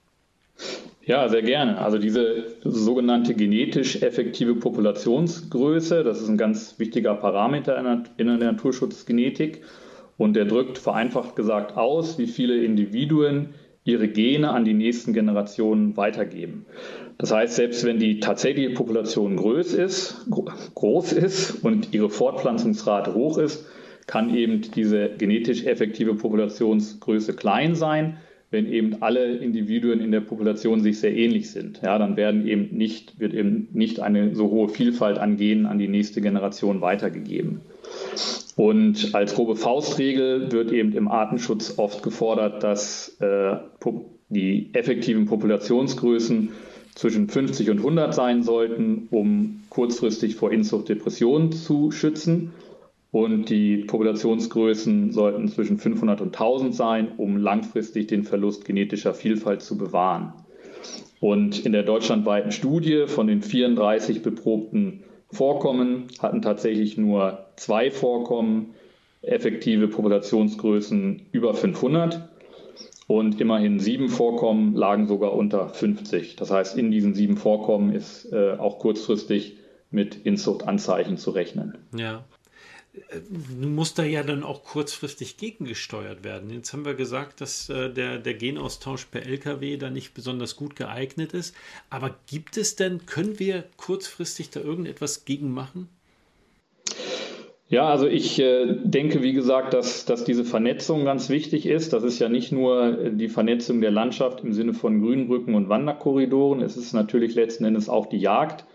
[1.06, 1.80] Ja, sehr gerne.
[1.80, 7.78] Also diese sogenannte genetisch effektive Populationsgröße, das ist ein ganz wichtiger Parameter
[8.18, 9.62] in der Naturschutzgenetik
[10.18, 15.98] und der drückt vereinfacht gesagt aus, wie viele Individuen ihre Gene an die nächsten Generationen
[15.98, 16.66] weitergeben.
[17.18, 20.28] Das heißt, selbst wenn die tatsächliche Population groß ist,
[20.76, 23.66] groß ist und ihre Fortpflanzungsrate hoch ist,
[24.06, 28.18] kann eben diese genetisch effektive Populationsgröße klein sein
[28.52, 31.82] wenn eben alle Individuen in der Population sich sehr ähnlich sind.
[31.84, 35.78] Ja, dann werden eben nicht, wird eben nicht eine so hohe Vielfalt an Genen an
[35.78, 37.62] die nächste Generation weitergegeben.
[38.56, 43.56] Und als grobe Faustregel wird eben im Artenschutz oft gefordert, dass äh,
[44.30, 46.50] die effektiven Populationsgrößen
[46.96, 52.52] zwischen 50 und 100 sein sollten, um kurzfristig vor Inzuchtdepressionen zu schützen
[53.12, 59.62] und die Populationsgrößen sollten zwischen 500 und 1000 sein, um langfristig den Verlust genetischer Vielfalt
[59.62, 60.34] zu bewahren.
[61.20, 68.74] Und in der deutschlandweiten Studie von den 34 beprobten Vorkommen hatten tatsächlich nur zwei Vorkommen
[69.22, 72.30] effektive Populationsgrößen über 500
[73.08, 76.36] und immerhin sieben Vorkommen lagen sogar unter 50.
[76.36, 79.58] Das heißt, in diesen sieben Vorkommen ist äh, auch kurzfristig
[79.92, 81.78] mit Inzuchtanzeichen zu rechnen.
[81.96, 82.24] Ja,
[83.62, 86.50] muss da ja dann auch kurzfristig gegengesteuert werden.
[86.50, 90.76] Jetzt haben wir gesagt, dass äh, der, der Genaustausch per LKW da nicht besonders gut
[90.76, 91.56] geeignet ist.
[91.90, 95.90] Aber gibt es denn, können wir kurzfristig da irgendetwas gegen machen?
[97.70, 101.94] Ja, also ich äh, denke, wie gesagt, dass, dass diese Vernetzung ganz wichtig ist.
[101.94, 106.62] Das ist ja nicht nur die Vernetzung der Landschaft im Sinne von Grünbrücken und Wanderkorridoren.
[106.62, 108.66] Es ist natürlich letzten Endes auch die Jagd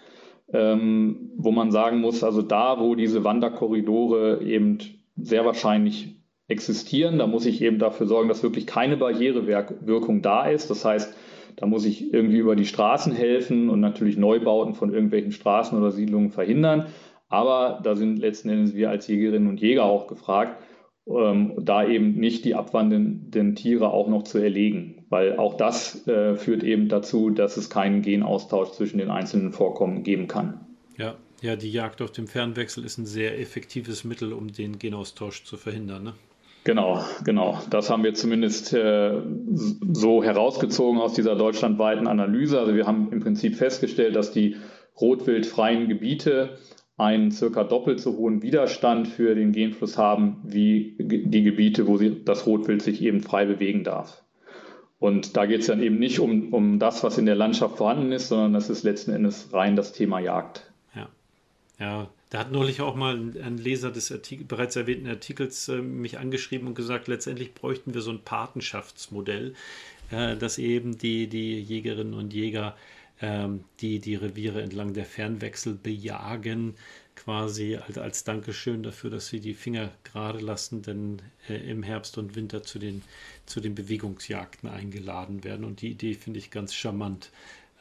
[0.52, 4.78] ähm, wo man sagen muss, also da, wo diese Wanderkorridore eben
[5.16, 6.16] sehr wahrscheinlich
[6.48, 10.70] existieren, da muss ich eben dafür sorgen, dass wirklich keine Barrierewirkung da ist.
[10.70, 11.16] Das heißt,
[11.56, 15.90] da muss ich irgendwie über die Straßen helfen und natürlich Neubauten von irgendwelchen Straßen oder
[15.90, 16.86] Siedlungen verhindern.
[17.28, 20.62] Aber da sind letzten Endes wir als Jägerinnen und Jäger auch gefragt,
[21.06, 25.03] ähm, da eben nicht die abwandernden Tiere auch noch zu erlegen.
[25.10, 30.02] Weil auch das äh, führt eben dazu, dass es keinen Genaustausch zwischen den einzelnen Vorkommen
[30.02, 30.60] geben kann.
[30.96, 35.44] Ja, ja, die Jagd auf dem Fernwechsel ist ein sehr effektives Mittel, um den Genaustausch
[35.44, 36.04] zu verhindern.
[36.04, 36.14] Ne?
[36.64, 37.60] Genau, genau.
[37.68, 39.20] Das haben wir zumindest äh,
[39.92, 42.58] so herausgezogen aus dieser deutschlandweiten Analyse.
[42.58, 44.56] Also wir haben im Prinzip festgestellt, dass die
[44.98, 46.56] rotwildfreien Gebiete
[46.96, 52.24] einen circa doppelt so hohen Widerstand für den Genfluss haben wie die Gebiete, wo sie,
[52.24, 54.23] das Rotwild sich eben frei bewegen darf.
[55.04, 58.10] Und da geht es dann eben nicht um, um das, was in der Landschaft vorhanden
[58.10, 60.72] ist, sondern das ist letzten Endes rein das Thema Jagd.
[60.94, 61.10] Ja,
[61.78, 62.08] ja.
[62.30, 66.66] Da hat neulich auch mal ein Leser des Artikel, bereits erwähnten Artikels äh, mich angeschrieben
[66.66, 69.52] und gesagt, letztendlich bräuchten wir so ein Patenschaftsmodell,
[70.10, 72.74] äh, dass eben die, die Jägerinnen und Jäger
[73.20, 76.76] ähm, die die Reviere entlang der Fernwechsel bejagen,
[77.16, 82.18] quasi als, als Dankeschön dafür, dass sie die Finger gerade lassen, denn äh, im Herbst
[82.18, 83.02] und Winter zu den,
[83.46, 85.64] zu den Bewegungsjagden eingeladen werden.
[85.64, 87.30] Und die Idee finde ich ganz charmant.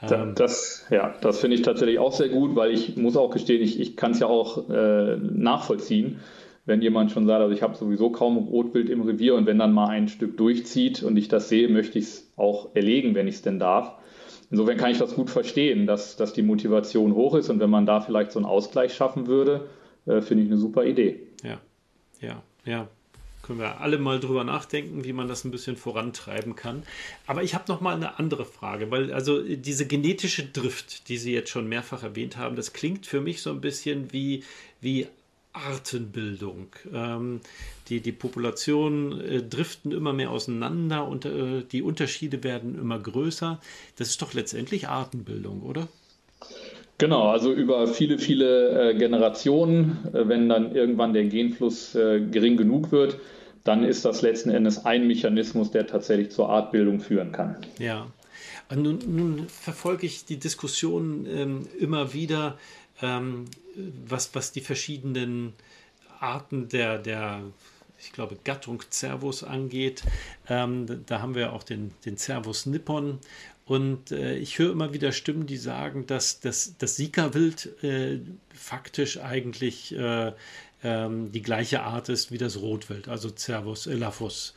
[0.02, 3.62] Ähm, das, ja, das finde ich tatsächlich auch sehr gut, weil ich muss auch gestehen,
[3.62, 6.20] ich, ich kann es ja auch äh, nachvollziehen,
[6.66, 9.74] wenn jemand schon sagt, also ich habe sowieso kaum Rotbild im Revier und wenn dann
[9.74, 13.36] mal ein Stück durchzieht und ich das sehe, möchte ich es auch erlegen, wenn ich
[13.36, 13.96] es denn darf.
[14.54, 17.88] Insofern kann ich das gut verstehen, dass, dass die Motivation hoch ist und wenn man
[17.88, 19.68] da vielleicht so einen Ausgleich schaffen würde,
[20.06, 21.22] äh, finde ich eine super Idee.
[21.44, 21.60] Ja,
[22.22, 22.88] ja, ja.
[23.42, 26.84] Können wir alle mal drüber nachdenken, wie man das ein bisschen vorantreiben kann.
[27.26, 31.34] Aber ich habe noch mal eine andere Frage, weil also diese genetische Drift, die Sie
[31.34, 34.44] jetzt schon mehrfach erwähnt haben, das klingt für mich so ein bisschen wie,
[34.82, 35.08] wie
[35.54, 36.68] Artenbildung.
[36.94, 37.42] Ähm,
[37.88, 43.60] die, die Populationen äh, driften immer mehr auseinander und äh, die Unterschiede werden immer größer.
[43.98, 45.88] Das ist doch letztendlich Artenbildung, oder?
[46.98, 52.58] Genau, also über viele, viele äh, Generationen, äh, wenn dann irgendwann der Genfluss äh, gering
[52.58, 53.18] genug wird,
[53.64, 57.58] dann ist das letzten Endes ein Mechanismus, der tatsächlich zur Artbildung führen kann.
[57.80, 58.08] Ja.
[58.74, 62.58] Nun, nun verfolge ich die Diskussion ähm, immer wieder,
[63.02, 63.46] ähm,
[63.76, 65.54] was, was die verschiedenen
[66.20, 67.44] Arten der, der
[68.00, 70.04] ich glaube, Gattung Cervus angeht.
[70.50, 73.20] Ähm, da haben wir auch den, den Cervus nippon.
[73.66, 78.20] Und äh, ich höre immer wieder Stimmen, die sagen, dass das, Sika-Wild äh,
[78.54, 80.34] faktisch eigentlich äh,
[80.84, 84.54] ähm, die gleiche Art ist wie das Rotwild, also Cervus elaphus.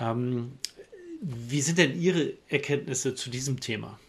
[0.00, 0.52] Ähm,
[1.20, 4.00] wie sind denn Ihre Erkenntnisse zu diesem Thema?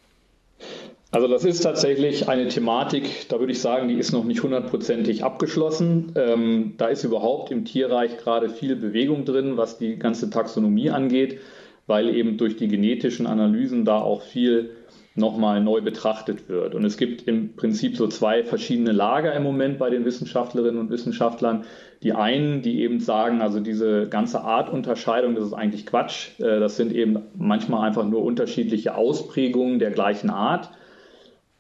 [1.14, 5.26] Also das ist tatsächlich eine Thematik, da würde ich sagen, die ist noch nicht hundertprozentig
[5.26, 6.14] abgeschlossen.
[6.16, 11.42] Ähm, da ist überhaupt im Tierreich gerade viel Bewegung drin, was die ganze Taxonomie angeht,
[11.86, 14.70] weil eben durch die genetischen Analysen da auch viel
[15.14, 16.76] nochmal neu betrachtet wird.
[16.76, 20.90] Und es gibt im Prinzip so zwei verschiedene Lager im Moment bei den Wissenschaftlerinnen und
[20.90, 21.66] Wissenschaftlern.
[22.04, 26.40] Die einen, die eben sagen, also diese ganze Artunterscheidung, das ist eigentlich Quatsch.
[26.40, 30.70] Äh, das sind eben manchmal einfach nur unterschiedliche Ausprägungen der gleichen Art.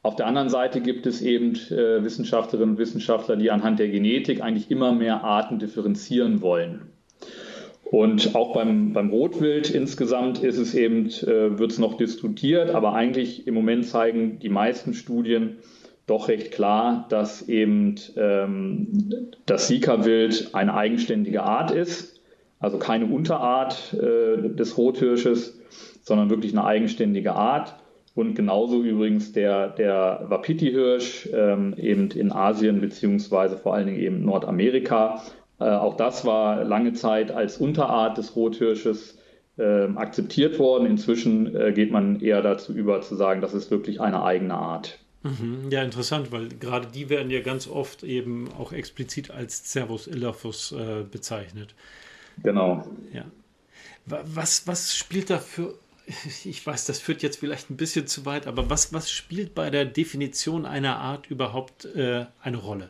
[0.04, 4.41] Auf der anderen Seite gibt es eben äh, Wissenschaftlerinnen und Wissenschaftler, die anhand der Genetik
[4.41, 6.91] eigentlich immer mehr Arten differenzieren wollen.
[7.84, 12.93] Und auch beim, beim Rotwild insgesamt ist es eben, äh, wird es noch diskutiert, aber
[12.93, 15.58] eigentlich im Moment zeigen die meisten Studien
[16.08, 18.88] doch recht klar, dass eben ähm,
[19.45, 22.22] das Sika-Wild eine eigenständige Art ist,
[22.60, 25.60] also keine Unterart äh, des Rothirsches,
[26.02, 27.76] sondern wirklich eine eigenständige Art.
[28.14, 34.26] Und genauso übrigens der, der Wapiti-Hirsch ähm, eben in Asien beziehungsweise vor allen Dingen eben
[34.26, 35.22] Nordamerika
[35.62, 39.20] äh, auch das war lange Zeit als Unterart des Rothirsches
[39.57, 40.88] äh, akzeptiert worden.
[40.88, 44.97] Inzwischen äh, geht man eher dazu über zu sagen, das ist wirklich eine eigene Art.
[45.22, 45.70] Mhm.
[45.70, 50.72] Ja, interessant, weil gerade die werden ja ganz oft eben auch explizit als Cervus elaphus
[50.72, 51.76] äh, bezeichnet.
[52.41, 52.84] Genau.
[53.14, 53.26] Ja.
[54.07, 55.76] Was, was spielt da für,
[56.45, 59.70] ich weiß, das führt jetzt vielleicht ein bisschen zu weit, aber was, was spielt bei
[59.70, 62.89] der Definition einer Art überhaupt äh, eine Rolle?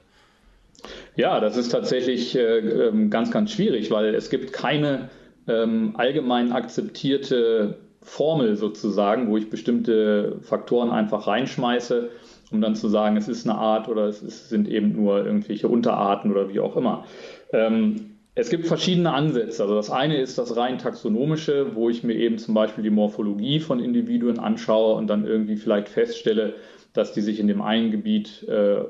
[1.15, 5.09] Ja, das ist tatsächlich äh, ähm, ganz, ganz schwierig, weil es gibt keine
[5.47, 12.09] ähm, allgemein akzeptierte Formel sozusagen, wo ich bestimmte Faktoren einfach reinschmeiße,
[12.51, 15.67] um dann zu sagen, es ist eine Art oder es ist, sind eben nur irgendwelche
[15.67, 17.05] Unterarten oder wie auch immer.
[17.53, 18.11] Ähm,
[18.41, 19.61] es gibt verschiedene Ansätze.
[19.61, 23.59] Also das eine ist das rein taxonomische, wo ich mir eben zum Beispiel die Morphologie
[23.59, 26.55] von Individuen anschaue und dann irgendwie vielleicht feststelle,
[26.93, 28.83] dass die sich in dem einen Gebiet äh,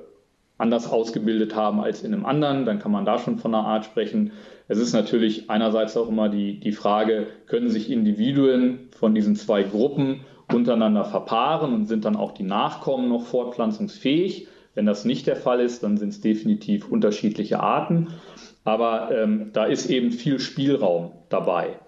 [0.57, 3.83] anders ausgebildet haben als in einem anderen, dann kann man da schon von einer Art
[3.83, 4.31] sprechen.
[4.69, 9.63] Es ist natürlich einerseits auch immer die, die Frage, können sich Individuen von diesen zwei
[9.63, 10.21] Gruppen
[10.53, 14.47] untereinander verpaaren und sind dann auch die Nachkommen noch fortpflanzungsfähig?
[14.73, 18.07] Wenn das nicht der Fall ist, dann sind es definitiv unterschiedliche Arten.
[18.63, 21.79] Aber ähm, da ist eben viel Spielraum dabei.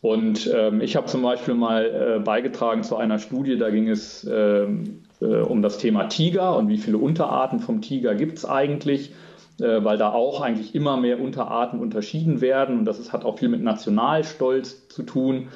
[0.00, 4.28] Und ähm, ich habe zum Beispiel mal äh, beigetragen zu einer Studie, da ging es
[4.30, 9.14] ähm, äh, um das Thema Tiger und wie viele Unterarten vom Tiger gibt es eigentlich,
[9.60, 13.38] äh, weil da auch eigentlich immer mehr Unterarten unterschieden werden und das ist, hat auch
[13.38, 15.48] viel mit Nationalstolz zu tun.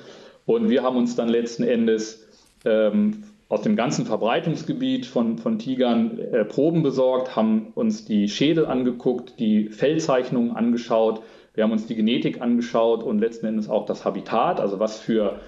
[0.47, 2.27] Und wir haben uns dann letzten Endes
[2.65, 8.67] ähm, aus dem ganzen Verbreitungsgebiet von, von Tigern äh, Proben besorgt, haben uns die Schädel
[8.67, 11.23] angeguckt, die Fellzeichnungen angeschaut,
[11.55, 15.41] wir haben uns die Genetik angeschaut und letzten Endes auch das Habitat, also was für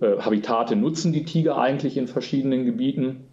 [0.00, 3.28] äh, Habitate nutzen die Tiger eigentlich in verschiedenen Gebieten.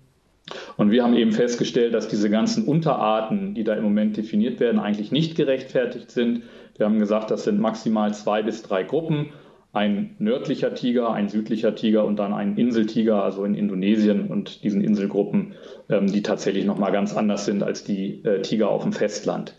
[0.77, 4.79] Und wir haben eben festgestellt, dass diese ganzen Unterarten, die da im Moment definiert werden,
[4.79, 6.43] eigentlich nicht gerechtfertigt sind.
[6.77, 9.33] Wir haben gesagt, das sind maximal zwei bis drei Gruppen.
[9.73, 14.83] Ein nördlicher Tiger, ein südlicher Tiger und dann ein Inseltiger, also in Indonesien und diesen
[14.83, 15.53] Inselgruppen,
[15.89, 19.55] ähm, die tatsächlich nochmal ganz anders sind als die äh, Tiger auf dem Festland.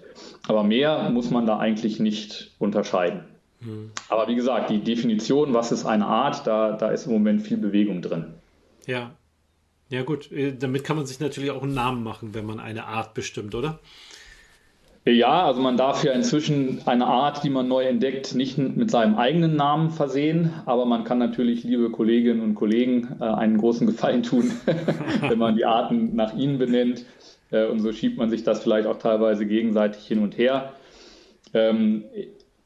[0.48, 3.24] Aber mehr muss man da eigentlich nicht unterscheiden.
[3.60, 3.90] Hm.
[4.08, 7.56] Aber wie gesagt, die Definition, was ist eine Art, da, da ist im Moment viel
[7.56, 8.34] Bewegung drin.
[8.86, 9.12] Ja,
[9.92, 12.86] ja, gut, äh, damit kann man sich natürlich auch einen Namen machen, wenn man eine
[12.86, 13.78] Art bestimmt, oder?
[15.04, 19.16] Ja, also man darf ja inzwischen eine Art, die man neu entdeckt, nicht mit seinem
[19.16, 24.22] eigenen Namen versehen, aber man kann natürlich, liebe Kolleginnen und Kollegen, äh, einen großen Gefallen
[24.22, 24.52] tun,
[25.28, 27.04] wenn man die Arten nach ihnen benennt.
[27.50, 30.72] Äh, und so schiebt man sich das vielleicht auch teilweise gegenseitig hin und her.
[31.52, 32.04] Ähm,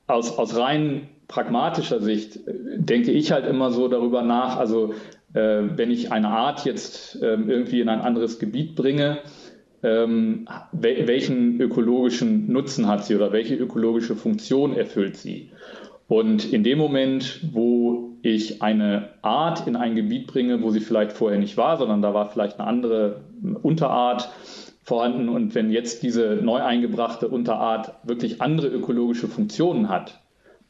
[0.07, 4.93] aus, aus rein pragmatischer Sicht denke ich halt immer so darüber nach, also
[5.33, 9.19] äh, wenn ich eine Art jetzt ähm, irgendwie in ein anderes Gebiet bringe,
[9.83, 15.51] ähm, welchen ökologischen Nutzen hat sie oder welche ökologische Funktion erfüllt sie?
[16.09, 21.13] Und in dem Moment, wo ich eine Art in ein Gebiet bringe, wo sie vielleicht
[21.13, 23.21] vorher nicht war, sondern da war vielleicht eine andere
[23.63, 24.31] Unterart
[24.83, 30.21] vorhanden und wenn jetzt diese neu eingebrachte Unterart wirklich andere ökologische Funktionen hat,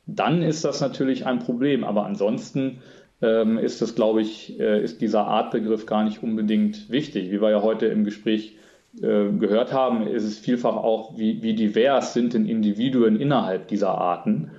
[0.07, 1.85] dann ist das natürlich ein Problem.
[1.85, 2.79] Aber ansonsten
[3.21, 7.31] ähm, ist das, glaube ich, äh, ist dieser Artbegriff gar nicht unbedingt wichtig.
[7.31, 8.57] Wie wir ja heute im Gespräch
[9.01, 14.53] gehört haben, ist es vielfach auch, wie, wie divers sind denn Individuen innerhalb dieser Arten,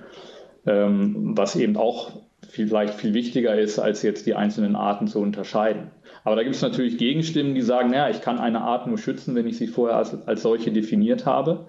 [0.66, 2.12] ähm, was eben auch
[2.48, 5.90] vielleicht viel wichtiger ist, als jetzt die einzelnen Arten zu unterscheiden.
[6.24, 9.34] Aber da gibt es natürlich Gegenstimmen, die sagen, naja, ich kann eine Art nur schützen,
[9.34, 11.66] wenn ich sie vorher als, als solche definiert habe.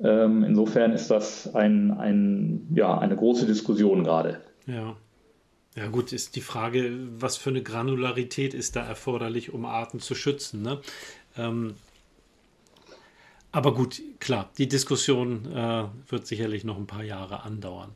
[0.00, 4.40] Ähm, insofern ist das ein, ein, ja, eine große Diskussion gerade.
[4.66, 4.96] Ja.
[5.76, 10.16] Ja, gut, ist die Frage, was für eine Granularität ist da erforderlich, um Arten zu
[10.16, 10.62] schützen.
[10.62, 10.80] Ne?
[11.38, 11.74] Ähm,
[13.50, 17.92] aber gut, klar, die Diskussion äh, wird sicherlich noch ein paar Jahre andauern.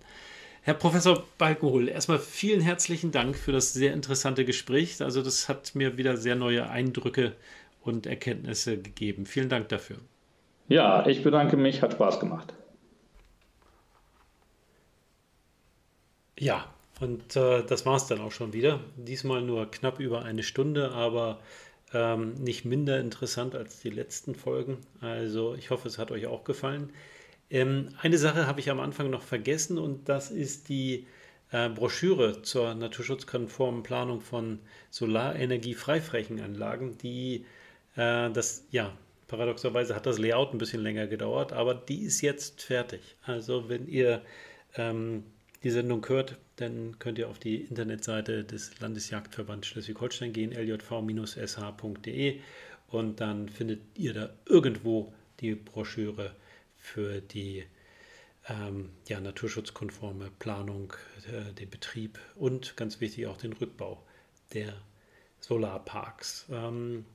[0.63, 5.03] Herr Professor Balkenhol, erstmal vielen herzlichen Dank für das sehr interessante Gespräch.
[5.03, 7.35] Also das hat mir wieder sehr neue Eindrücke
[7.83, 9.27] und Erkenntnisse gegeben.
[9.27, 9.97] Vielen Dank dafür.
[10.69, 12.55] Ja, ich bedanke mich, hat Spaß gemacht.
[16.39, 16.65] Ja,
[17.01, 18.81] und äh, das war es dann auch schon wieder.
[18.97, 21.41] Diesmal nur knapp über eine Stunde, aber
[21.93, 24.79] ähm, nicht minder interessant als die letzten Folgen.
[25.01, 26.91] Also ich hoffe, es hat euch auch gefallen.
[27.51, 31.07] Ähm, eine Sache habe ich am Anfang noch vergessen und das ist die
[31.51, 37.45] äh, Broschüre zur naturschutzkonformen Planung von Solarenergie-Freiflächenanlagen, die
[37.97, 38.93] äh, das, ja,
[39.29, 43.01] paradoxerweise hat das Layout ein bisschen länger gedauert, aber die ist jetzt fertig.
[43.25, 44.23] Also wenn ihr
[44.77, 45.25] ähm,
[45.63, 52.41] die Sendung hört, dann könnt ihr auf die Internetseite des Landesjagdverbands Schleswig-Holstein gehen, ljv-sh.de
[52.89, 56.35] und dann findet ihr da irgendwo die Broschüre
[56.77, 57.65] für die
[58.49, 60.93] ähm, ja, naturschutzkonforme Planung,
[61.27, 64.03] äh, den Betrieb und ganz wichtig auch den Rückbau
[64.53, 64.75] der
[65.41, 66.47] Solarparks.
[66.51, 67.07] Ähm,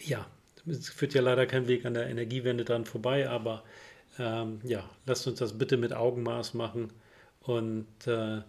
[0.00, 0.26] ja,
[0.66, 3.64] es führt ja leider kein Weg an der Energiewende dran vorbei, aber
[4.18, 6.90] ähm, ja, lasst uns das bitte mit Augenmaß machen
[7.44, 8.42] und äh,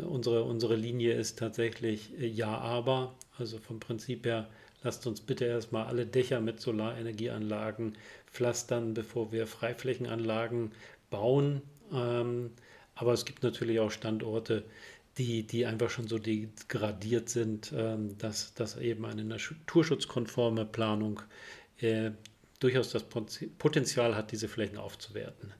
[0.00, 4.48] unsere, unsere Linie ist tatsächlich äh, ja, aber, also vom Prinzip her
[4.84, 7.96] Lasst uns bitte erstmal alle Dächer mit Solarenergieanlagen
[8.30, 10.72] pflastern, bevor wir Freiflächenanlagen
[11.08, 11.62] bauen.
[11.90, 12.50] Ähm,
[12.94, 14.62] aber es gibt natürlich auch Standorte,
[15.16, 21.22] die, die einfach schon so degradiert sind, ähm, dass, dass eben eine naturschutzkonforme Planung
[21.78, 22.10] äh,
[22.60, 25.54] durchaus das Potenzial hat, diese Flächen aufzuwerten.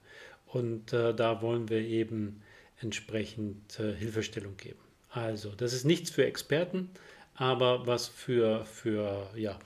[0.45, 2.43] Und äh, da wollen wir eben
[2.81, 4.79] entsprechend äh, Hilfestellung geben.
[5.09, 6.89] Also, das ist nichts für Experten,
[7.35, 9.57] aber was für, für ja,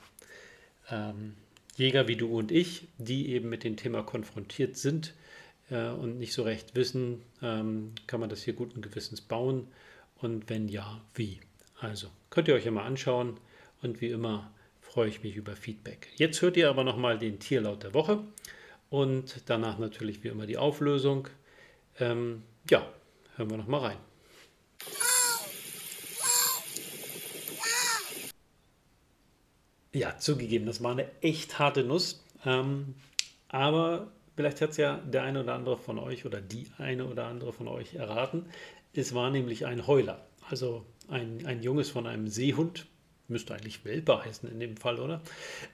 [0.90, 1.34] ähm,
[1.76, 5.14] Jäger wie du und ich, die eben mit dem Thema konfrontiert sind
[5.70, 9.66] äh, und nicht so recht wissen, ähm, kann man das hier guten Gewissens bauen
[10.20, 11.40] und wenn ja, wie.
[11.80, 13.38] Also könnt ihr euch ja mal anschauen
[13.82, 16.08] und wie immer freue ich mich über Feedback.
[16.16, 18.22] Jetzt hört ihr aber nochmal den Tierlaut der Woche
[18.90, 21.28] und danach natürlich wie immer die Auflösung.
[21.98, 22.86] Ähm, ja,
[23.40, 23.96] hören wir nochmal rein.
[29.92, 32.22] Ja, zugegeben, das war eine echt harte Nuss.
[32.44, 32.94] Ähm,
[33.48, 37.26] aber vielleicht hat es ja der eine oder andere von euch oder die eine oder
[37.26, 38.46] andere von euch erraten.
[38.92, 42.86] Es war nämlich ein Heuler, also ein, ein Junges von einem Seehund.
[43.26, 45.22] Müsste eigentlich Welpe heißen in dem Fall, oder?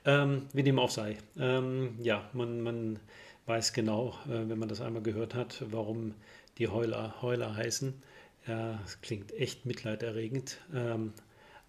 [0.04, 1.18] Ähm, wie dem auch sei.
[1.38, 3.00] Ähm, ja, man, man
[3.46, 6.14] weiß genau, äh, wenn man das einmal gehört hat, warum
[6.58, 7.94] die Heuler Heuler heißen.
[8.46, 10.58] Ja, es klingt echt mitleiderregend.
[10.74, 11.12] Ähm,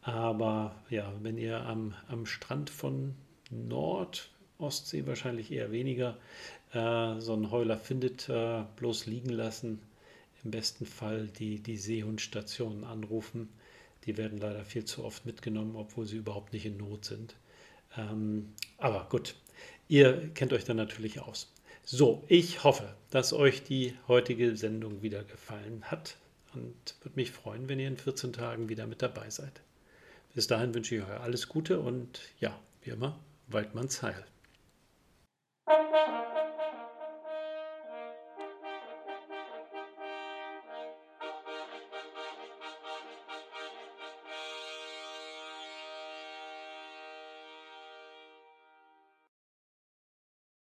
[0.01, 3.15] aber ja, wenn ihr am, am Strand von
[3.49, 4.29] Nord,
[4.59, 6.17] Ostsee wahrscheinlich eher weniger,
[6.73, 9.81] äh, so einen Heuler findet, äh, bloß liegen lassen.
[10.43, 13.49] Im besten Fall die, die Seehundstationen anrufen.
[14.05, 17.35] Die werden leider viel zu oft mitgenommen, obwohl sie überhaupt nicht in Not sind.
[17.97, 19.35] Ähm, aber gut,
[19.88, 21.51] ihr kennt euch dann natürlich aus.
[21.89, 26.17] So, ich hoffe, dass euch die heutige Sendung wieder gefallen hat
[26.53, 29.61] und würde mich freuen, wenn ihr in 14 Tagen wieder mit dabei seid.
[30.33, 33.17] Bis dahin wünsche ich euch alles Gute und ja, wie immer,
[33.47, 34.25] Waldmanns Heil.